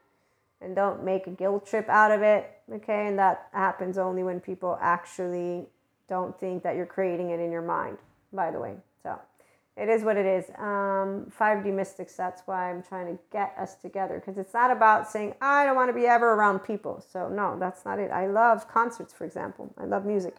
[0.62, 2.50] and don't make a guilt trip out of it.
[2.72, 3.08] Okay.
[3.08, 5.68] And that happens only when people actually
[6.08, 7.98] don't think that you're creating it in your mind,
[8.32, 8.76] by the way.
[9.76, 10.46] It is what it is.
[10.60, 15.10] Um, 5D Mystics, that's why I'm trying to get us together because it's not about
[15.10, 17.04] saying, I don't want to be ever around people.
[17.12, 18.12] So, no, that's not it.
[18.12, 19.74] I love concerts, for example.
[19.80, 20.36] I love music,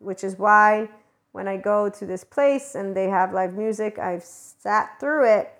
[0.00, 0.88] which is why
[1.30, 5.52] when I go to this place and they have live music, I've sat through it.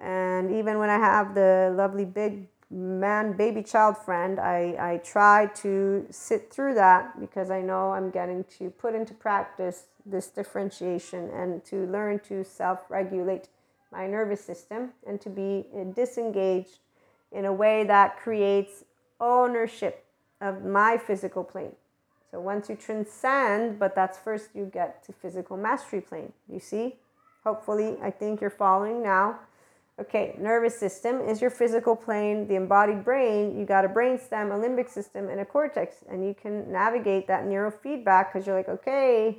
[0.00, 5.46] And even when I have the lovely big man baby child friend i i try
[5.54, 11.30] to sit through that because i know i'm getting to put into practice this differentiation
[11.30, 13.48] and to learn to self-regulate
[13.92, 16.78] my nervous system and to be uh, disengaged
[17.32, 18.84] in a way that creates
[19.20, 20.04] ownership
[20.40, 21.72] of my physical plane.
[22.30, 26.96] So once you transcend but that's first you get to physical mastery plane you see?
[27.44, 29.40] Hopefully i think you're following now.
[29.98, 33.58] Okay, nervous system is your physical plane, the embodied brain.
[33.58, 37.26] You got a brain stem, a limbic system, and a cortex, and you can navigate
[37.28, 39.38] that neurofeedback because you're like, okay,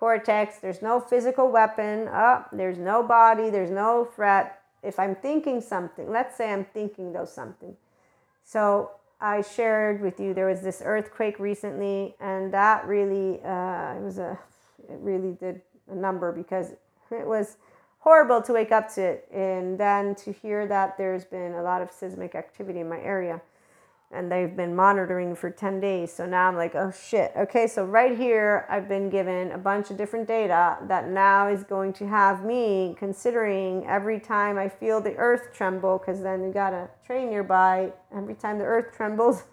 [0.00, 4.62] cortex, there's no physical weapon, up, oh, there's no body, there's no threat.
[4.82, 7.76] If I'm thinking something, let's say I'm thinking though something.
[8.42, 14.02] So I shared with you there was this earthquake recently, and that really uh, it
[14.02, 14.38] was a
[14.88, 15.60] it really did
[15.90, 16.72] a number because
[17.10, 17.58] it was
[17.98, 19.02] horrible to wake up to.
[19.02, 23.00] It and then to hear that there's been a lot of seismic activity in my
[23.02, 23.42] area
[24.12, 27.84] and they've been monitoring for 10 days so now i'm like oh shit okay so
[27.84, 32.06] right here i've been given a bunch of different data that now is going to
[32.06, 36.88] have me considering every time i feel the earth tremble because then you got a
[37.06, 39.44] train nearby every time the earth trembles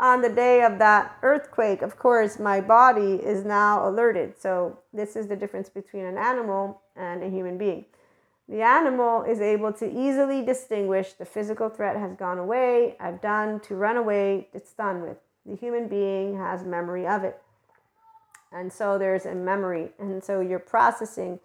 [0.00, 4.40] on the day of that earthquake, of course, my body is now alerted.
[4.40, 7.84] So, this is the difference between an animal and a human being.
[8.50, 13.60] The animal is able to easily distinguish the physical threat has gone away, I've done
[13.60, 15.18] to run away, it's done with.
[15.46, 17.40] The human being has memory of it.
[18.52, 19.90] And so there's a memory.
[20.00, 21.38] And so you're processing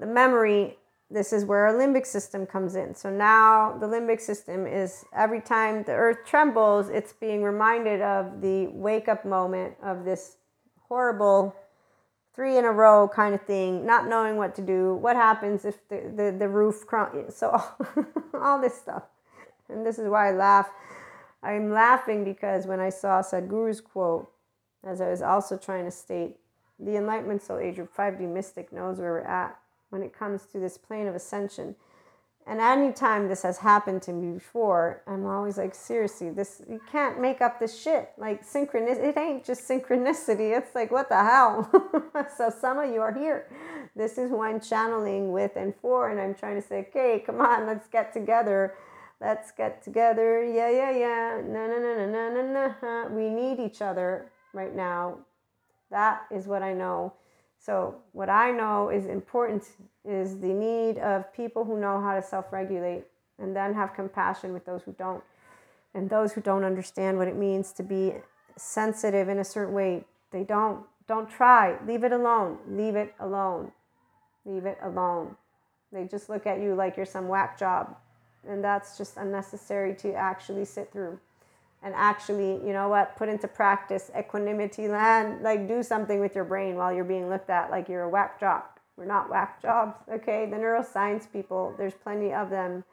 [0.00, 0.78] the memory
[1.12, 2.94] this is where our limbic system comes in.
[2.94, 8.40] So now the limbic system is every time the earth trembles, it's being reminded of
[8.40, 10.36] the wake up moment of this
[10.88, 11.54] horrible
[12.34, 14.94] three in a row kind of thing, not knowing what to do.
[14.94, 17.36] What happens if the, the, the roof crumbles?
[17.36, 17.62] So
[18.34, 19.04] all this stuff.
[19.68, 20.70] And this is why I laugh.
[21.42, 24.30] I'm laughing because when I saw Sadhguru's quote,
[24.84, 26.36] as I was also trying to state,
[26.78, 29.58] the Enlightenment Soul Age group 5D Mystic knows where we're at
[29.90, 31.76] when it comes to this plane of ascension.
[32.44, 37.20] And anytime this has happened to me before, I'm always like, seriously, this you can't
[37.20, 38.10] make up this shit.
[38.18, 40.56] Like synchronicity, it ain't just synchronicity.
[40.56, 41.70] It's like what the hell.
[42.36, 43.46] so some of you are here.
[43.94, 47.40] This is who I'm channeling with and for, and I'm trying to say, okay, come
[47.40, 48.74] on, let's get together.
[49.20, 50.42] Let's get together.
[50.44, 51.40] Yeah, yeah, yeah.
[51.46, 53.08] No, no, no, no, no, no, no.
[53.14, 55.18] We need each other right now.
[55.92, 57.12] That is what I know.
[57.64, 59.62] So, what I know is important
[60.04, 63.04] is the need of people who know how to self regulate
[63.38, 65.22] and then have compassion with those who don't.
[65.94, 68.14] And those who don't understand what it means to be
[68.56, 71.76] sensitive in a certain way, they don't don't try.
[71.86, 72.58] Leave it alone.
[72.66, 73.70] Leave it alone.
[74.44, 75.36] Leave it alone.
[75.92, 77.96] They just look at you like you're some whack job.
[78.48, 81.20] And that's just unnecessary to actually sit through
[81.82, 86.44] and actually, you know what, put into practice equanimity land, like do something with your
[86.44, 88.62] brain while you're being looked at like you're a whack job.
[88.96, 90.46] We're not whack jobs, okay?
[90.48, 92.84] The neuroscience people, there's plenty of them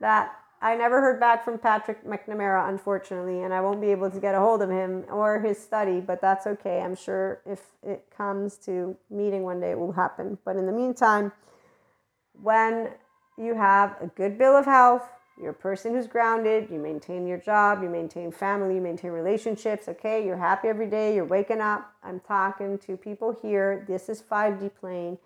[0.00, 0.32] that
[0.62, 4.34] I never heard back from Patrick McNamara, unfortunately, and I won't be able to get
[4.34, 6.80] a hold of him or his study, but that's okay.
[6.80, 10.38] I'm sure if it comes to meeting one day, it will happen.
[10.44, 11.32] But in the meantime,
[12.40, 12.90] when
[13.38, 15.08] you have a good bill of health,
[15.40, 19.88] you're a person who's grounded, you maintain your job, you maintain family, you maintain relationships,
[19.88, 20.24] okay?
[20.24, 21.92] You're happy every day, you're waking up.
[22.02, 23.84] I'm talking to people here.
[23.88, 25.18] This is 5D plane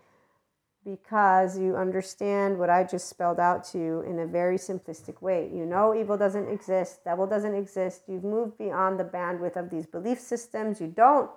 [0.84, 5.50] because you understand what I just spelled out to you in a very simplistic way.
[5.52, 8.02] You know, evil doesn't exist, devil doesn't exist.
[8.06, 10.80] You've moved beyond the bandwidth of these belief systems.
[10.80, 11.30] You don't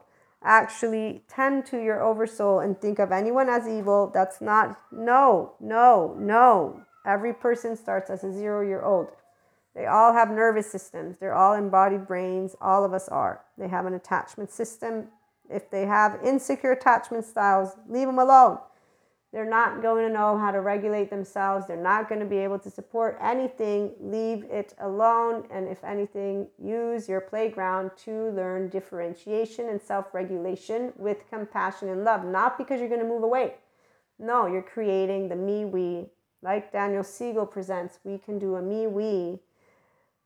[0.43, 4.11] actually tend to your oversoul and think of anyone as evil.
[4.13, 6.83] That's not, no, no, no.
[7.07, 9.07] Every person starts as a zero year old.
[9.73, 11.17] They all have nervous systems.
[11.17, 12.55] They're all embodied brains.
[12.59, 13.45] All of us are.
[13.57, 15.07] They have an attachment system.
[15.49, 18.57] If they have insecure attachment styles, leave them alone.
[19.31, 21.67] They're not going to know how to regulate themselves.
[21.67, 23.93] They're not going to be able to support anything.
[24.01, 25.45] Leave it alone.
[25.51, 32.03] And if anything, use your playground to learn differentiation and self regulation with compassion and
[32.03, 32.25] love.
[32.25, 33.55] Not because you're going to move away.
[34.19, 36.07] No, you're creating the me we
[36.41, 39.39] like Daniel Siegel presents, we can do a me we,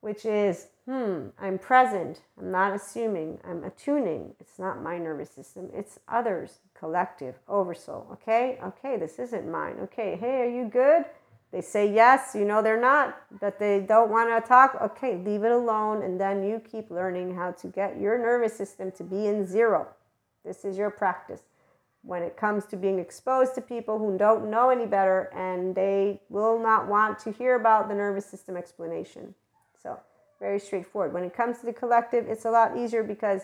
[0.02, 2.22] which is, hmm, I'm present.
[2.38, 3.40] I'm not assuming.
[3.44, 4.34] I'm attuning.
[4.40, 8.08] It's not my nervous system, it's others, collective, oversoul.
[8.14, 9.76] Okay, okay, this isn't mine.
[9.84, 11.06] Okay, hey, are you good?
[11.52, 14.78] They say yes, you know they're not, but they don't want to talk.
[14.82, 18.92] Okay, leave it alone, and then you keep learning how to get your nervous system
[18.94, 19.88] to be in zero.
[20.46, 21.42] This is your practice
[22.04, 26.20] when it comes to being exposed to people who don't know any better and they
[26.30, 29.36] will not want to hear about the nervous system explanation.
[29.82, 30.00] So,
[30.40, 31.14] very straightforward.
[31.14, 33.42] When it comes to the collective, it's a lot easier because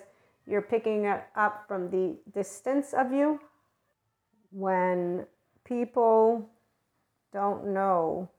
[0.47, 3.39] you're picking it up from the distance of you.
[4.51, 5.27] When
[5.63, 6.49] people
[7.33, 8.29] don't know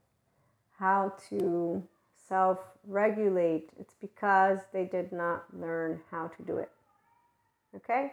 [0.79, 1.83] how to
[2.29, 6.71] self regulate, it's because they did not learn how to do it.
[7.77, 8.13] Okay?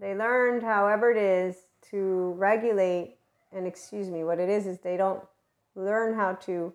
[0.00, 1.56] They learned, however it is,
[1.90, 3.16] to regulate,
[3.52, 5.22] and excuse me, what it is is they don't
[5.74, 6.72] learn how to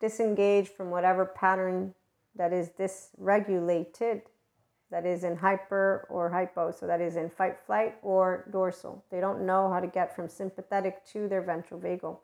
[0.00, 1.94] disengage from whatever pattern
[2.36, 4.22] that is dysregulated,
[4.90, 9.04] that is in hyper or hypo, so that is in fight, flight, or dorsal.
[9.10, 12.18] They don't know how to get from sympathetic to their ventral vagal.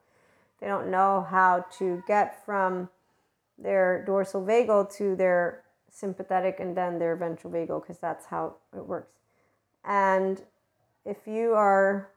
[0.61, 2.89] They don't know how to get from
[3.59, 8.87] their dorsal vagal to their sympathetic and then their ventral vagal because that's how it
[8.87, 9.24] works.
[9.87, 10.43] And
[11.05, 12.11] if you are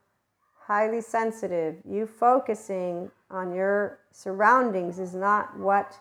[0.66, 5.98] highly sensitive, you focusing on your surroundings is not what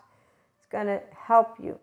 [0.60, 1.78] is going to help you.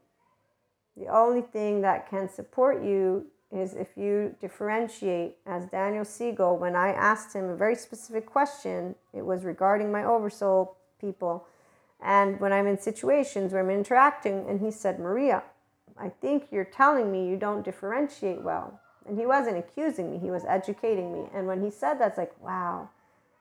[0.97, 6.75] The only thing that can support you is if you differentiate, as Daniel Siegel, when
[6.75, 11.47] I asked him a very specific question, it was regarding my oversoul people.
[12.01, 15.43] And when I'm in situations where I'm interacting, and he said, Maria,
[15.97, 18.79] I think you're telling me you don't differentiate well.
[19.07, 21.29] And he wasn't accusing me, he was educating me.
[21.33, 22.89] And when he said that, it's like, wow,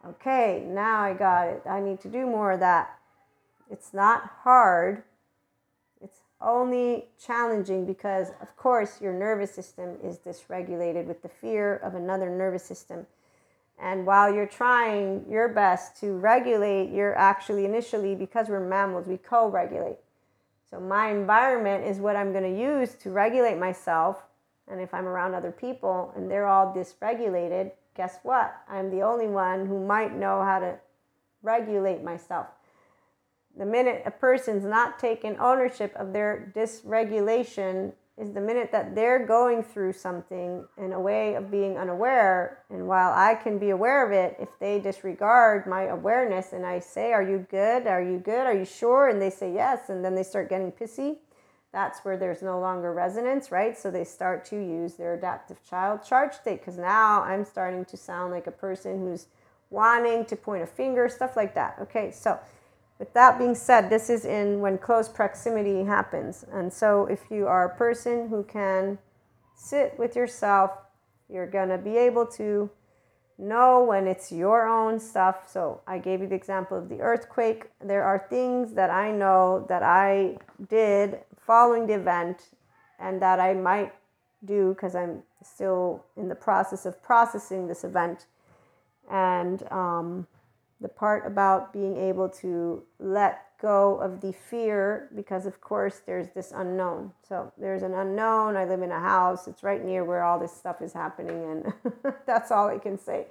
[0.06, 1.62] okay, now I got it.
[1.68, 2.98] I need to do more of that.
[3.70, 5.02] It's not hard,
[6.02, 11.94] it's only challenging because, of course, your nervous system is dysregulated with the fear of
[11.94, 13.06] another nervous system.
[13.80, 19.16] And while you're trying your best to regulate, you're actually initially, because we're mammals, we
[19.16, 19.98] co regulate.
[20.70, 24.22] So, my environment is what I'm going to use to regulate myself
[24.68, 28.54] and if I'm around other people and they're all dysregulated, guess what?
[28.68, 30.78] I'm the only one who might know how to
[31.42, 32.46] regulate myself.
[33.58, 39.26] The minute a person's not taking ownership of their dysregulation is the minute that they're
[39.26, 42.64] going through something in a way of being unaware.
[42.70, 46.78] And while I can be aware of it, if they disregard my awareness and I
[46.78, 47.86] say, Are you good?
[47.86, 48.46] Are you good?
[48.46, 49.08] Are you sure?
[49.08, 49.88] And they say yes.
[49.88, 51.16] And then they start getting pissy
[51.72, 53.76] that's where there's no longer resonance, right?
[53.78, 57.96] So they start to use their adaptive child charge state because now I'm starting to
[57.96, 59.26] sound like a person who's
[59.70, 61.76] wanting to point a finger, stuff like that.
[61.80, 62.38] Okay, so
[62.98, 66.44] with that being said, this is in when close proximity happens.
[66.52, 68.98] And so if you are a person who can
[69.56, 70.72] sit with yourself,
[71.28, 72.70] you're to be able to
[73.38, 75.50] know when it's your own stuff.
[75.50, 77.70] So I gave you the example of the earthquake.
[77.82, 80.36] There are things that I know that I
[80.68, 82.50] did following the event
[82.98, 83.92] and that I might
[84.44, 88.26] do because I'm still in the process of processing this event.
[89.10, 90.26] And um,
[90.80, 96.28] the part about being able to let go of the fear because of course there's
[96.34, 97.12] this unknown.
[97.26, 100.52] So there's an unknown i live in a house it's right near where all this
[100.52, 101.72] stuff is happening and
[102.26, 103.26] that's all i can say.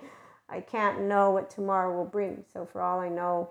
[0.48, 2.46] I can't know what tomorrow will bring.
[2.54, 3.50] So for all i know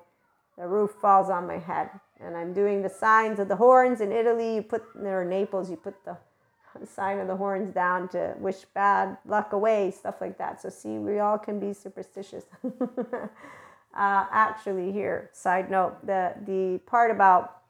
[0.56, 1.90] the roof falls on my head
[2.22, 4.56] and i'm doing the signs of the horns in italy.
[4.56, 6.16] You put or naples you put the
[6.86, 10.62] sign of the horns down to wish bad luck away stuff like that.
[10.62, 12.44] So see we all can be superstitious.
[13.92, 17.62] Uh, actually here side note the the part about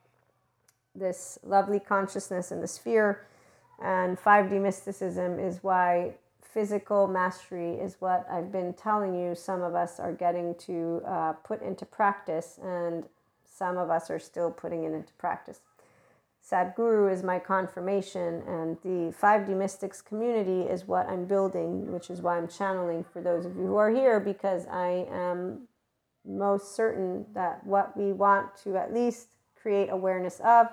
[0.95, 3.27] this lovely consciousness and the sphere
[3.83, 9.75] and 5d mysticism is why physical mastery is what i've been telling you some of
[9.75, 12.59] us are getting to uh, put into practice.
[12.63, 13.07] And
[13.61, 15.61] some of us are still putting it into practice.
[16.43, 22.23] Sadhguru is my confirmation, and the 5D Mystics community is what I'm building, which is
[22.23, 25.69] why I'm channeling for those of you who are here because I am
[26.25, 29.29] most certain that what we want to at least
[29.61, 30.69] create awareness of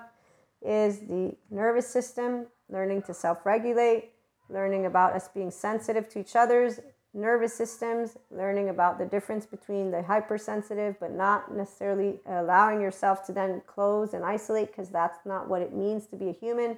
[0.62, 4.12] is the nervous system, learning to self regulate,
[4.48, 6.80] learning about us being sensitive to each other's
[7.14, 13.32] nervous systems, learning about the difference between the hypersensitive, but not necessarily allowing yourself to
[13.32, 16.76] then close and isolate because that's not what it means to be a human.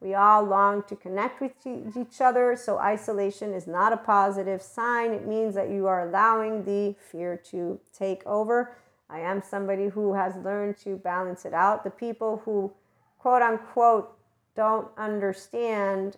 [0.00, 5.12] We all long to connect with each other, so isolation is not a positive sign.
[5.12, 8.76] It means that you are allowing the fear to take over.
[9.08, 11.84] I am somebody who has learned to balance it out.
[11.84, 12.72] The people who,
[13.18, 14.12] quote unquote,
[14.54, 16.16] don't understand,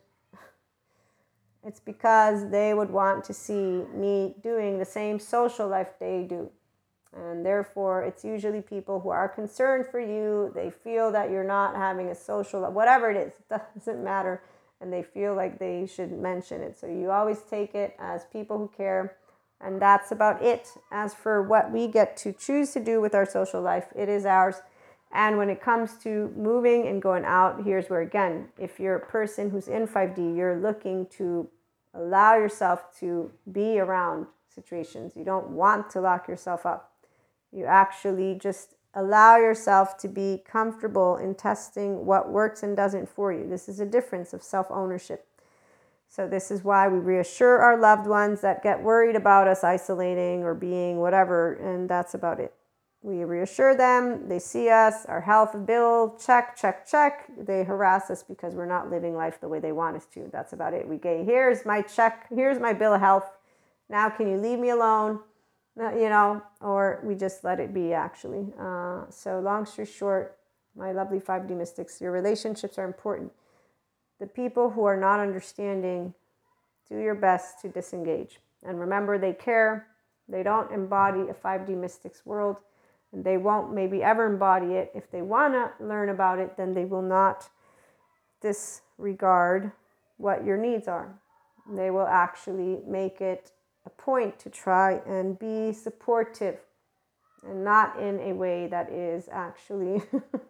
[1.65, 6.51] it's because they would want to see me doing the same social life they do.
[7.17, 10.53] And therefore, it's usually people who are concerned for you.
[10.55, 14.43] They feel that you're not having a social, whatever it is, it doesn't matter.
[14.81, 16.79] And they feel like they should mention it.
[16.79, 19.17] So you always take it as people who care.
[19.61, 20.69] And that's about it.
[20.93, 24.25] As for what we get to choose to do with our social life, it is
[24.25, 24.63] ours.
[25.13, 29.07] And when it comes to moving and going out, here's where again, if you're a
[29.07, 31.49] person who's in 5D, you're looking to
[31.95, 35.15] allow yourself to be around situations.
[35.17, 36.93] You don't want to lock yourself up.
[37.53, 43.33] You actually just allow yourself to be comfortable in testing what works and doesn't for
[43.33, 43.49] you.
[43.49, 45.27] This is a difference of self ownership.
[46.09, 50.43] So, this is why we reassure our loved ones that get worried about us isolating
[50.43, 52.55] or being whatever, and that's about it.
[53.03, 57.31] We reassure them, they see us, our health bill, check, check, check.
[57.39, 60.29] They harass us because we're not living life the way they want us to.
[60.33, 60.87] That's about it.
[60.87, 63.31] We get, here's my check, here's my bill of health.
[63.89, 65.21] Now, can you leave me alone?
[65.81, 68.53] Uh, you know, or we just let it be actually.
[68.59, 70.37] Uh, so, long story short,
[70.77, 73.31] my lovely 5D mystics, your relationships are important.
[74.19, 76.15] The people who are not understanding,
[76.89, 78.41] do your best to disengage.
[78.65, 79.87] And remember, they care.
[80.29, 82.57] They don't embody a 5D mystics world,
[83.13, 84.93] they won't maybe ever embody it.
[84.95, 87.49] If they want to learn about it, then they will not
[88.41, 89.73] disregard
[90.19, 91.19] what your needs are.
[91.71, 93.53] They will actually make it
[93.87, 96.59] a point to try and be supportive
[97.47, 100.03] and not in a way that is actually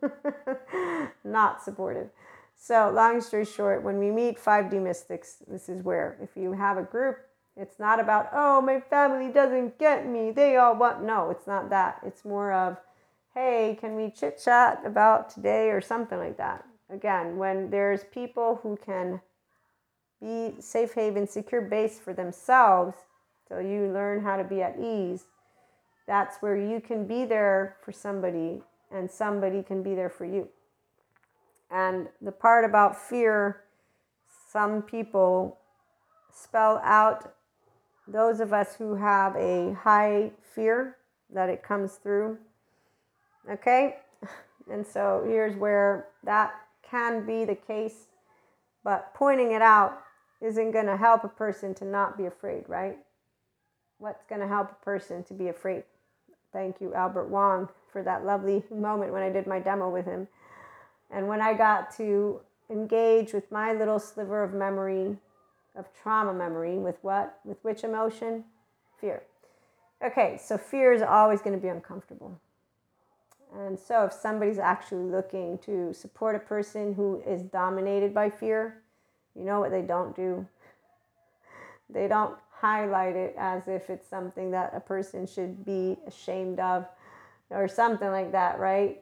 [1.25, 2.09] not supportive.
[2.57, 6.77] So, long story short, when we meet 5D mystics, this is where if you have
[6.77, 7.19] a group,
[7.59, 10.31] it's not about, oh, my family doesn't get me.
[10.31, 11.03] They all want.
[11.03, 12.01] No, it's not that.
[12.07, 12.77] It's more of,
[13.35, 16.65] hey, can we chit chat about today or something like that.
[16.89, 19.21] Again, when there's people who can
[20.21, 22.97] be safe haven, secure base for themselves
[23.49, 25.25] so you learn how to be at ease.
[26.07, 30.49] That's where you can be there for somebody and somebody can be there for you.
[31.71, 33.65] And the part about fear,
[34.51, 35.59] some people
[36.33, 37.35] spell out
[38.09, 40.97] those of us who have a high fear
[41.33, 42.39] that it comes through.
[43.51, 43.97] Okay?
[44.71, 48.07] And so here's where that can be the case,
[48.85, 49.99] but pointing it out
[50.43, 52.99] isn't going to help a person to not be afraid, right?
[53.99, 55.83] what's going to help a person to be afraid.
[56.53, 60.29] Thank you, Albert Wong, for that lovely moment when I did my demo with him.
[61.11, 62.41] And when I got to
[62.71, 65.17] engage with my little sliver of memory,
[65.77, 67.39] of trauma memory, with what?
[67.45, 68.45] With which emotion?
[69.01, 69.23] Fear.
[70.05, 72.39] Okay, so fear is always going to be uncomfortable.
[73.55, 78.83] And so, if somebody's actually looking to support a person who is dominated by fear,
[79.35, 80.47] you know what they don't do?
[81.91, 86.87] They don't highlight it as if it's something that a person should be ashamed of
[87.51, 89.01] or something like that, right?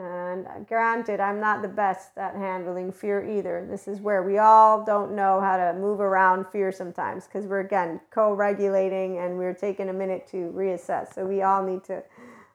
[0.00, 3.66] And granted, I'm not the best at handling fear either.
[3.68, 7.60] This is where we all don't know how to move around fear sometimes because we're,
[7.60, 11.14] again, co regulating and we're taking a minute to reassess.
[11.14, 12.04] So we all need to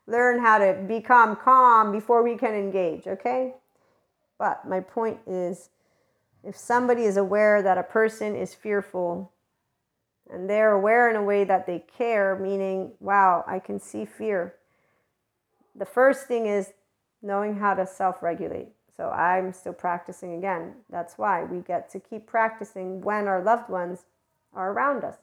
[0.07, 3.55] learn how to become calm before we can engage, okay?
[4.39, 5.69] But my point is
[6.45, 9.33] if somebody is aware that a person is fearful
[10.31, 14.55] and they're aware in a way that they care, meaning, wow, I can see fear.
[15.75, 16.71] The first thing is
[17.23, 18.67] knowing how to self regulate.
[18.95, 20.73] So I'm still practicing again.
[20.89, 24.05] That's why we get to keep practicing when our loved ones
[24.53, 25.17] are around us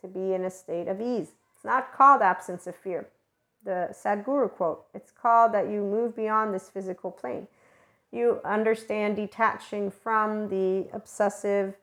[0.00, 1.32] to be in a state of ease.
[1.54, 3.08] It's not called absence of fear.
[3.64, 7.48] The Sadhguru quote it's called that you move beyond this physical plane
[8.12, 11.74] you understand detaching from the obsessive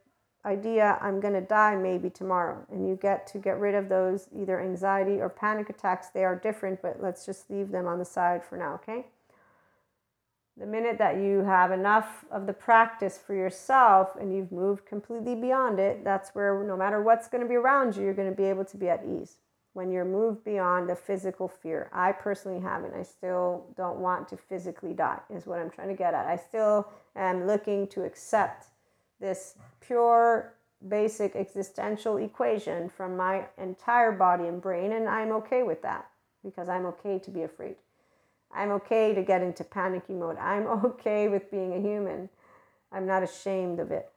[0.46, 4.28] idea i'm going to die maybe tomorrow and you get to get rid of those
[4.36, 8.06] either anxiety or panic attacks they are different but let's just leave them on the
[8.06, 9.06] side for now okay
[10.58, 15.36] the minute that you have enough of the practice for yourself and you've moved completely
[15.36, 18.36] beyond it that's where no matter what's going to be around you you're going to
[18.36, 19.38] be able to be at ease
[19.74, 21.90] when you're moved beyond the physical fear.
[21.92, 22.94] I personally haven't.
[22.94, 26.26] I still don't want to physically die, is what I'm trying to get at.
[26.26, 28.68] I still am looking to accept
[29.20, 30.54] this pure,
[30.88, 36.08] basic existential equation from my entire body and brain, and I'm okay with that
[36.44, 37.76] because I'm okay to be afraid.
[38.54, 40.38] I'm okay to get into panicky mode.
[40.38, 42.30] I'm okay with being a human.
[42.92, 44.10] I'm not ashamed of it.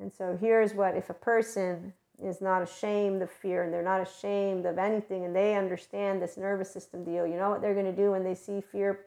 [0.00, 4.00] And so here's what if a person is not ashamed of fear and they're not
[4.00, 7.26] ashamed of anything and they understand this nervous system deal.
[7.26, 9.00] You know what they're going to do when they see fear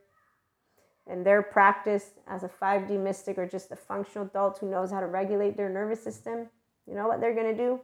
[1.08, 5.00] and their practice as a 5D mystic or just a functional adult who knows how
[5.00, 6.48] to regulate their nervous system?
[6.88, 7.80] You know what they're going to do?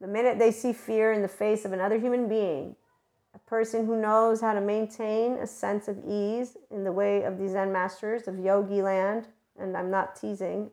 [0.00, 2.76] The minute they see fear in the face of another human being,
[3.36, 7.38] a person who knows how to maintain a sense of ease in the way of
[7.38, 9.28] the Zen masters of yogi land,
[9.58, 10.70] and I'm not teasing.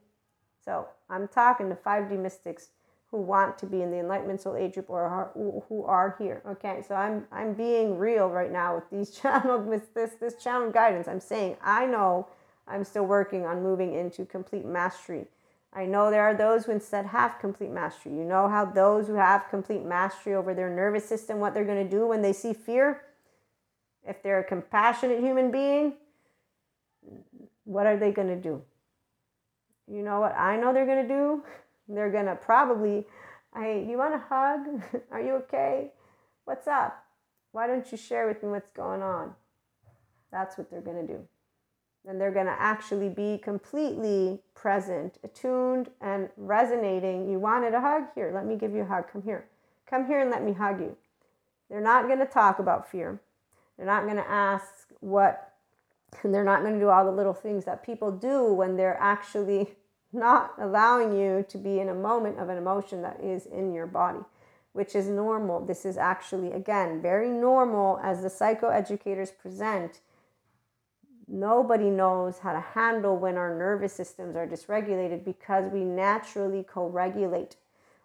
[0.64, 2.70] So I'm talking to 5D mystics
[3.12, 5.32] who want to be in the Enlightenment Soul Age group or are,
[5.68, 6.42] who are here.
[6.48, 10.72] Okay, so I'm I'm being real right now with these channeled with this this channel
[10.72, 11.10] guidance.
[11.10, 12.28] I'm saying I know
[12.66, 15.28] I'm still working on moving into complete mastery.
[15.76, 18.14] I know there are those who instead have complete mastery.
[18.14, 21.84] You know how those who have complete mastery over their nervous system, what they're going
[21.84, 23.02] to do when they see fear?
[24.08, 25.94] If they're a compassionate human being,
[27.64, 28.62] what are they going to do?
[29.92, 31.44] You know what I know they're going to do?
[31.90, 33.06] They're going to probably,
[33.54, 35.02] hey, you want a hug?
[35.12, 35.92] Are you okay?
[36.46, 37.04] What's up?
[37.52, 39.34] Why don't you share with me what's going on?
[40.32, 41.28] That's what they're going to do.
[42.08, 47.30] And they're going to actually be completely present, attuned, and resonating.
[47.30, 48.04] You wanted a hug?
[48.14, 49.10] Here, let me give you a hug.
[49.12, 49.46] Come here.
[49.90, 50.98] Come here and let me hug you.
[51.70, 53.20] They're not going to talk about fear.
[53.78, 55.54] They're not going to ask what,
[56.24, 58.98] and they're not going to do all the little things that people do when they're
[59.00, 59.76] actually
[60.14, 63.88] not allowing you to be in a moment of an emotion that is in your
[63.88, 64.20] body,
[64.74, 65.66] which is normal.
[65.66, 70.02] This is actually, again, very normal as the psychoeducators present.
[71.28, 76.88] Nobody knows how to handle when our nervous systems are dysregulated because we naturally co
[76.88, 77.56] regulate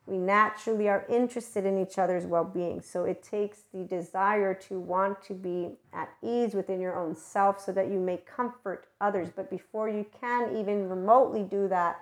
[0.08, 2.80] we naturally are interested in each other's well being.
[2.80, 7.60] So it takes the desire to want to be at ease within your own self
[7.60, 9.28] so that you may comfort others.
[9.34, 12.00] But before you can even remotely do that,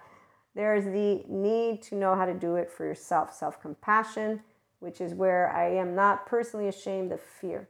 [0.55, 3.35] there's the need to know how to do it for yourself.
[3.35, 4.41] Self compassion,
[4.79, 7.69] which is where I am not personally ashamed of fear.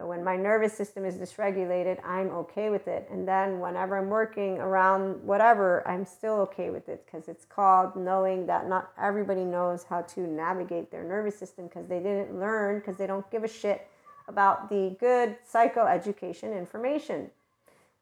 [0.00, 3.06] So when my nervous system is dysregulated, I'm okay with it.
[3.12, 7.94] And then whenever I'm working around whatever, I'm still okay with it because it's called
[7.96, 12.78] knowing that not everybody knows how to navigate their nervous system because they didn't learn,
[12.78, 13.88] because they don't give a shit
[14.26, 17.30] about the good psychoeducation information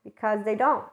[0.04, 0.84] because they don't.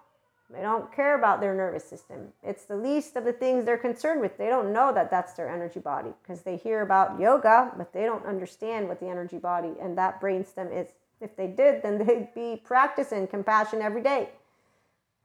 [0.55, 2.29] They don't care about their nervous system.
[2.41, 4.37] It's the least of the things they're concerned with.
[4.37, 8.03] They don't know that that's their energy body because they hear about yoga, but they
[8.03, 10.87] don't understand what the energy body and that brainstem is.
[11.19, 14.29] If they did, then they'd be practicing compassion every day.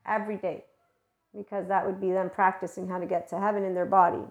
[0.04, 0.64] Every day.
[1.36, 4.24] Because that would be them practicing how to get to heaven in their body.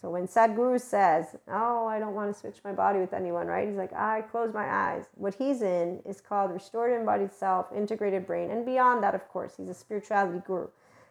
[0.00, 3.66] So when Sadhguru says, Oh, I don't want to switch my body with anyone, right?
[3.66, 5.06] He's like, I close my eyes.
[5.14, 8.50] What he's in is called restored embodied self, integrated brain.
[8.50, 10.68] And beyond that, of course, he's a spirituality guru.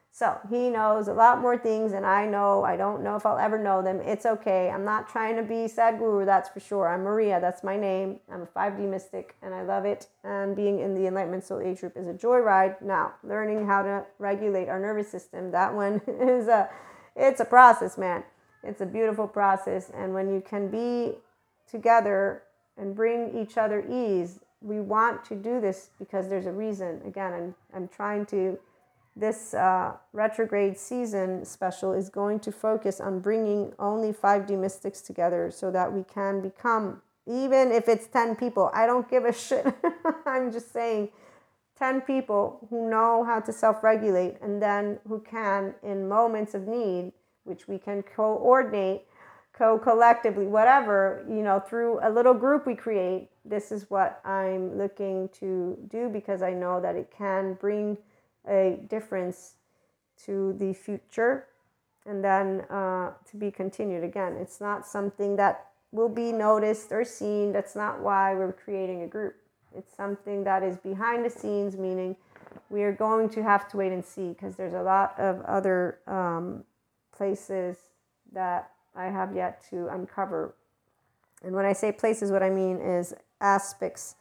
[0.10, 2.64] So he knows a lot more things than I know.
[2.64, 4.00] I don't know if I'll ever know them.
[4.00, 4.70] It's okay.
[4.70, 6.88] I'm not trying to be Sadhguru, that's for sure.
[6.88, 8.20] I'm Maria, that's my name.
[8.32, 10.08] I'm a 5D mystic and I love it.
[10.24, 12.82] And being in the Enlightenment Soul Age group is a joyride.
[12.82, 16.70] Now, learning how to regulate our nervous system, that one is a
[17.16, 18.24] it's a process, man
[18.64, 19.92] it's a beautiful process.
[19.96, 21.16] And when you can be
[21.70, 22.44] together
[22.78, 27.02] and bring each other ease, we want to do this because there's a reason.
[27.06, 28.58] Again, I'm, I'm trying to,
[29.16, 35.52] this uh, retrograde season special is going to focus on bringing only 5D mystics together
[35.52, 39.66] so that we can become, even if it's 10 people, I don't give a shit.
[40.26, 41.10] I'm just saying
[41.78, 46.68] 10 people who know how to self regulate and then who can, in moments of
[46.68, 47.12] need,
[47.48, 49.04] which we can coordinate,
[49.54, 53.30] co collectively, whatever, you know, through a little group we create.
[53.46, 57.98] This is what I'm looking to do because I know that it can bring
[58.48, 59.54] a difference
[60.26, 61.48] to the future
[62.06, 64.04] and then uh, to be continued.
[64.04, 67.52] Again, it's not something that will be noticed or seen.
[67.52, 69.36] That's not why we're creating a group
[69.78, 72.16] it's something that is behind the scenes, meaning
[72.70, 76.00] we are going to have to wait and see because there's a lot of other
[76.08, 76.64] um,
[77.18, 77.78] places
[78.32, 80.56] that I have yet to uncover.
[81.44, 84.16] And when I say places, what I mean is aspects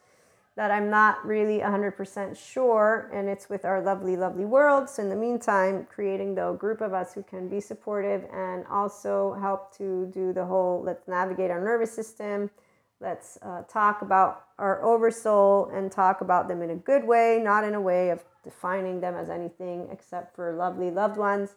[0.56, 4.88] that I'm not really 100% sure, and it's with our lovely, lovely world.
[4.88, 9.34] So, in the meantime, creating the group of us who can be supportive and also
[9.34, 12.50] help to do the whole let's navigate our nervous system
[12.98, 17.62] Let's uh, talk about our oversoul and talk about them in a good way, not
[17.62, 21.56] in a way of defining them as anything except for lovely loved ones.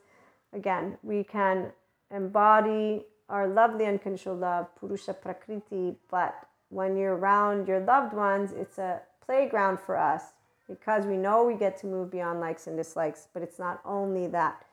[0.54, 1.72] Again, we can
[2.14, 8.78] embody our lovely unconditional love, Purusha Prakriti, but when you're around your loved ones, it's
[8.78, 10.34] a playground for us
[10.68, 14.28] because we know we get to move beyond likes and dislikes, but it's not only
[14.28, 14.66] that.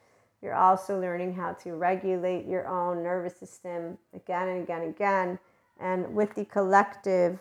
[0.42, 5.38] You're also learning how to regulate your own nervous system again and again and again
[5.80, 7.38] and with the collective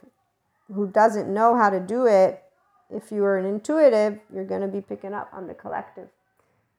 [0.73, 2.43] who doesn't know how to do it,
[2.89, 6.07] if you are an intuitive, you're going to be picking up on the collective.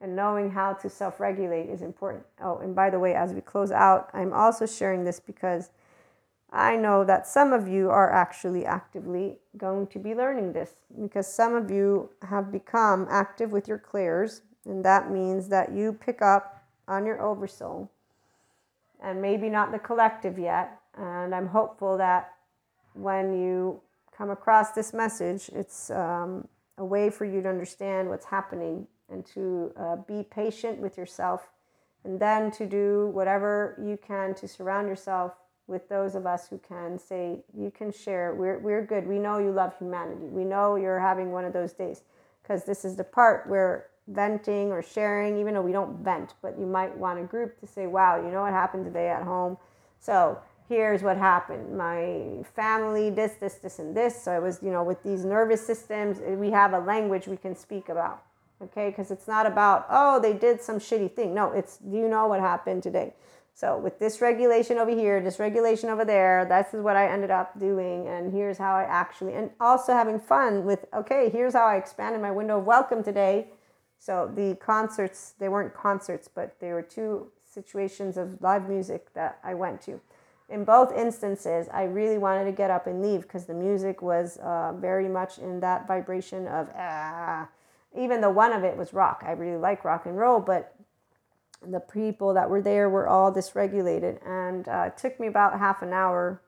[0.00, 2.24] And knowing how to self regulate is important.
[2.40, 5.70] Oh, and by the way, as we close out, I'm also sharing this because
[6.52, 11.26] I know that some of you are actually actively going to be learning this because
[11.26, 16.20] some of you have become active with your clairs, and that means that you pick
[16.20, 17.90] up on your oversoul
[19.02, 22.32] and maybe not the collective yet, and I'm hopeful that
[22.94, 23.80] when you
[24.16, 29.24] come across this message, it's um, a way for you to understand what's happening and
[29.26, 31.48] to uh, be patient with yourself
[32.04, 35.32] and then to do whatever you can to surround yourself
[35.66, 38.34] with those of us who can say you can share.
[38.34, 39.06] We're, we're good.
[39.06, 40.28] We know you love humanity.
[40.28, 42.02] We know you're having one of those days.
[42.42, 46.56] Because this is the part where venting or sharing even though we don't vent but
[46.56, 49.56] you might want a group to say wow you know what happened today at home?
[49.98, 50.38] So
[50.68, 51.76] here's what happened.
[51.76, 54.22] My family this this this and this.
[54.22, 56.20] So i was you know with these nervous systems.
[56.20, 58.22] We have a language we can speak about
[58.62, 58.90] okay?
[58.90, 61.34] Because it's not about oh they did some shitty thing.
[61.34, 63.14] No it's you know what happened today.
[63.54, 67.30] So with this regulation over here this regulation over there this is what i ended
[67.30, 71.64] up doing and here's how i actually and also having fun with okay here's how
[71.66, 73.48] i expanded my window of welcome today.
[73.98, 79.38] So the concerts they weren't concerts but they were two situations of live music that
[79.42, 80.00] i went to.
[80.48, 84.36] In both instances, I really wanted to get up and leave because the music was
[84.36, 87.48] uh, very much in that vibration of ah.
[87.96, 90.74] Even though one of it was rock, I really like rock and roll, but
[91.66, 95.82] the people that were there were all dysregulated, and uh, it took me about half
[95.82, 96.40] an hour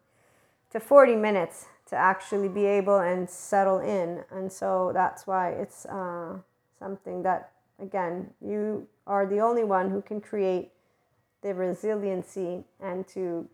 [0.70, 4.24] to 40 minutes to actually be able and settle in.
[4.30, 6.36] And so that's why it's uh,
[6.78, 10.70] something that, again, you are the only one who can create
[11.42, 13.48] the resiliency and to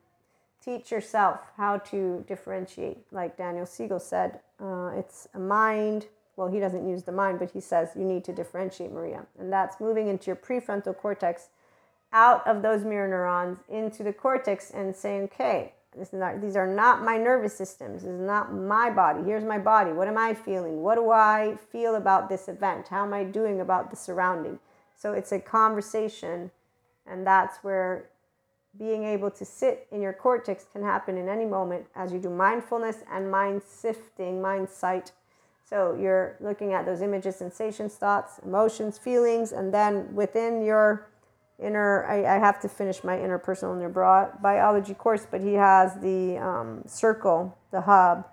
[0.64, 2.98] teach yourself how to differentiate.
[3.12, 6.06] Like Daniel Siegel said, uh, it's a mind.
[6.36, 9.26] Well, he doesn't use the mind, but he says you need to differentiate, Maria.
[9.38, 11.48] And that's moving into your prefrontal cortex,
[12.12, 15.72] out of those mirror neurons into the cortex and saying, okay,
[16.12, 18.02] not, these are not my nervous systems.
[18.02, 19.22] This is not my body.
[19.24, 19.92] Here's my body.
[19.92, 20.82] What am I feeling?
[20.82, 22.88] What do I feel about this event?
[22.88, 24.58] How am I doing about the surrounding?
[24.96, 26.50] So it's a conversation,
[27.06, 28.10] and that's where
[28.78, 32.30] being able to sit in your cortex can happen in any moment as you do
[32.30, 35.12] mindfulness and mind sifting, mind sight.
[35.68, 41.08] So you're looking at those images, sensations, thoughts, emotions, feelings, and then within your
[41.58, 46.82] inner, I, I have to finish my interpersonal neurobiology course, but he has the um,
[46.86, 48.28] circle, the hub.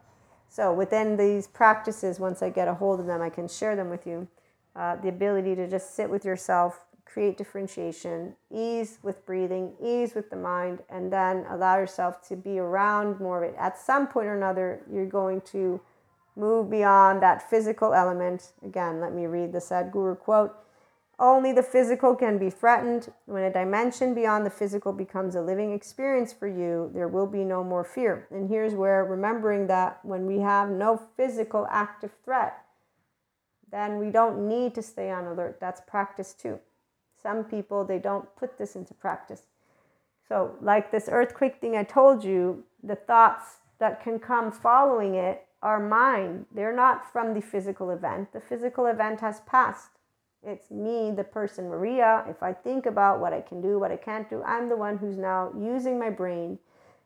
[0.49, 3.89] So within these practices, once I get a hold of them, I can share them
[3.89, 4.27] with you.
[4.75, 10.29] Uh, the ability to just sit with yourself create differentiation, ease with breathing, ease with
[10.29, 13.55] the mind, and then allow yourself to be around more of it.
[13.59, 15.82] At some point or another, you're going to
[16.41, 18.51] move beyond that physical element.
[18.65, 20.53] Again, let me read the Sadhguru quote
[21.19, 23.13] Only the physical can be threatened.
[23.27, 27.43] When a dimension beyond the physical becomes a living experience for you, there will be
[27.43, 28.27] no more fear.
[28.31, 32.57] And here's where remembering that when we have no physical active threat,
[33.71, 35.59] then we don't need to stay on alert.
[35.61, 36.59] That's practice too.
[37.21, 39.43] Some people, they don't put this into practice.
[40.27, 45.45] So, like this earthquake thing I told you, the thoughts that can come following it
[45.62, 46.45] are mine.
[46.53, 48.34] They're not from the physical event.
[48.34, 49.91] The physical event has passed.
[50.43, 52.26] It's me, the person, Maria.
[52.28, 54.97] If I think about what I can do, what I can't do, I'm the one
[54.97, 56.57] who's now using my brain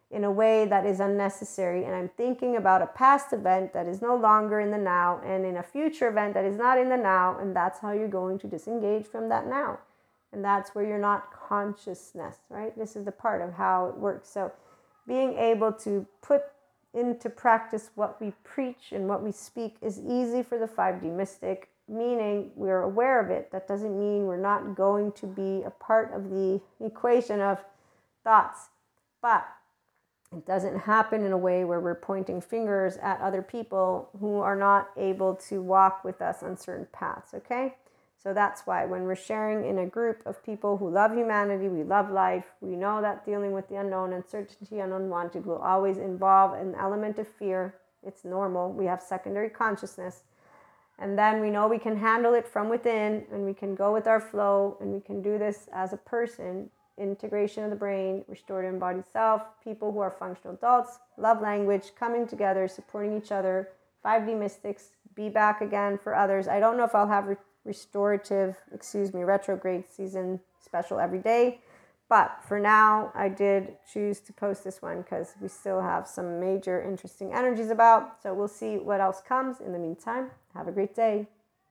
[0.10, 1.84] in a way that is unnecessary.
[1.84, 5.46] And I'm thinking about a past event that is no longer in the now and
[5.46, 7.38] in a future event that is not in the now.
[7.38, 9.80] And that's how you're going to disengage from that now.
[10.32, 12.78] And that's where you're not consciousness, right?
[12.78, 14.30] This is the part of how it works.
[14.30, 14.54] So
[15.08, 16.44] being able to put
[16.96, 21.70] into practice what we preach and what we speak is easy for the 5D mystic
[21.88, 23.52] meaning we're aware of it.
[23.52, 27.64] That doesn't mean we're not going to be a part of the equation of
[28.24, 28.70] thoughts.
[29.22, 29.46] But
[30.36, 34.56] it doesn't happen in a way where we're pointing fingers at other people who are
[34.56, 37.76] not able to walk with us on certain paths, okay?
[38.26, 41.84] So that's why when we're sharing in a group of people who love humanity, we
[41.84, 46.54] love life, we know that dealing with the unknown, uncertainty, and unwanted will always involve
[46.54, 47.76] an element of fear.
[48.02, 48.74] It's normal.
[48.74, 50.24] We have secondary consciousness
[50.98, 54.08] and then we know we can handle it from within and we can go with
[54.08, 56.72] our flow and we can do this as a person.
[56.98, 62.26] Integration of the brain, restored embodied self, people who are functional adults, love language, coming
[62.26, 63.70] together, supporting each other,
[64.04, 66.48] 5D mystics, be back again for others.
[66.48, 67.36] I don't know if I'll have re-
[67.66, 71.62] restorative, excuse me, retrograde season special every day.
[72.08, 76.40] But for now, I did choose to post this one because we still have some
[76.40, 78.22] major interesting energies about.
[78.22, 79.60] So we'll see what else comes.
[79.60, 81.28] In the meantime, have a great day.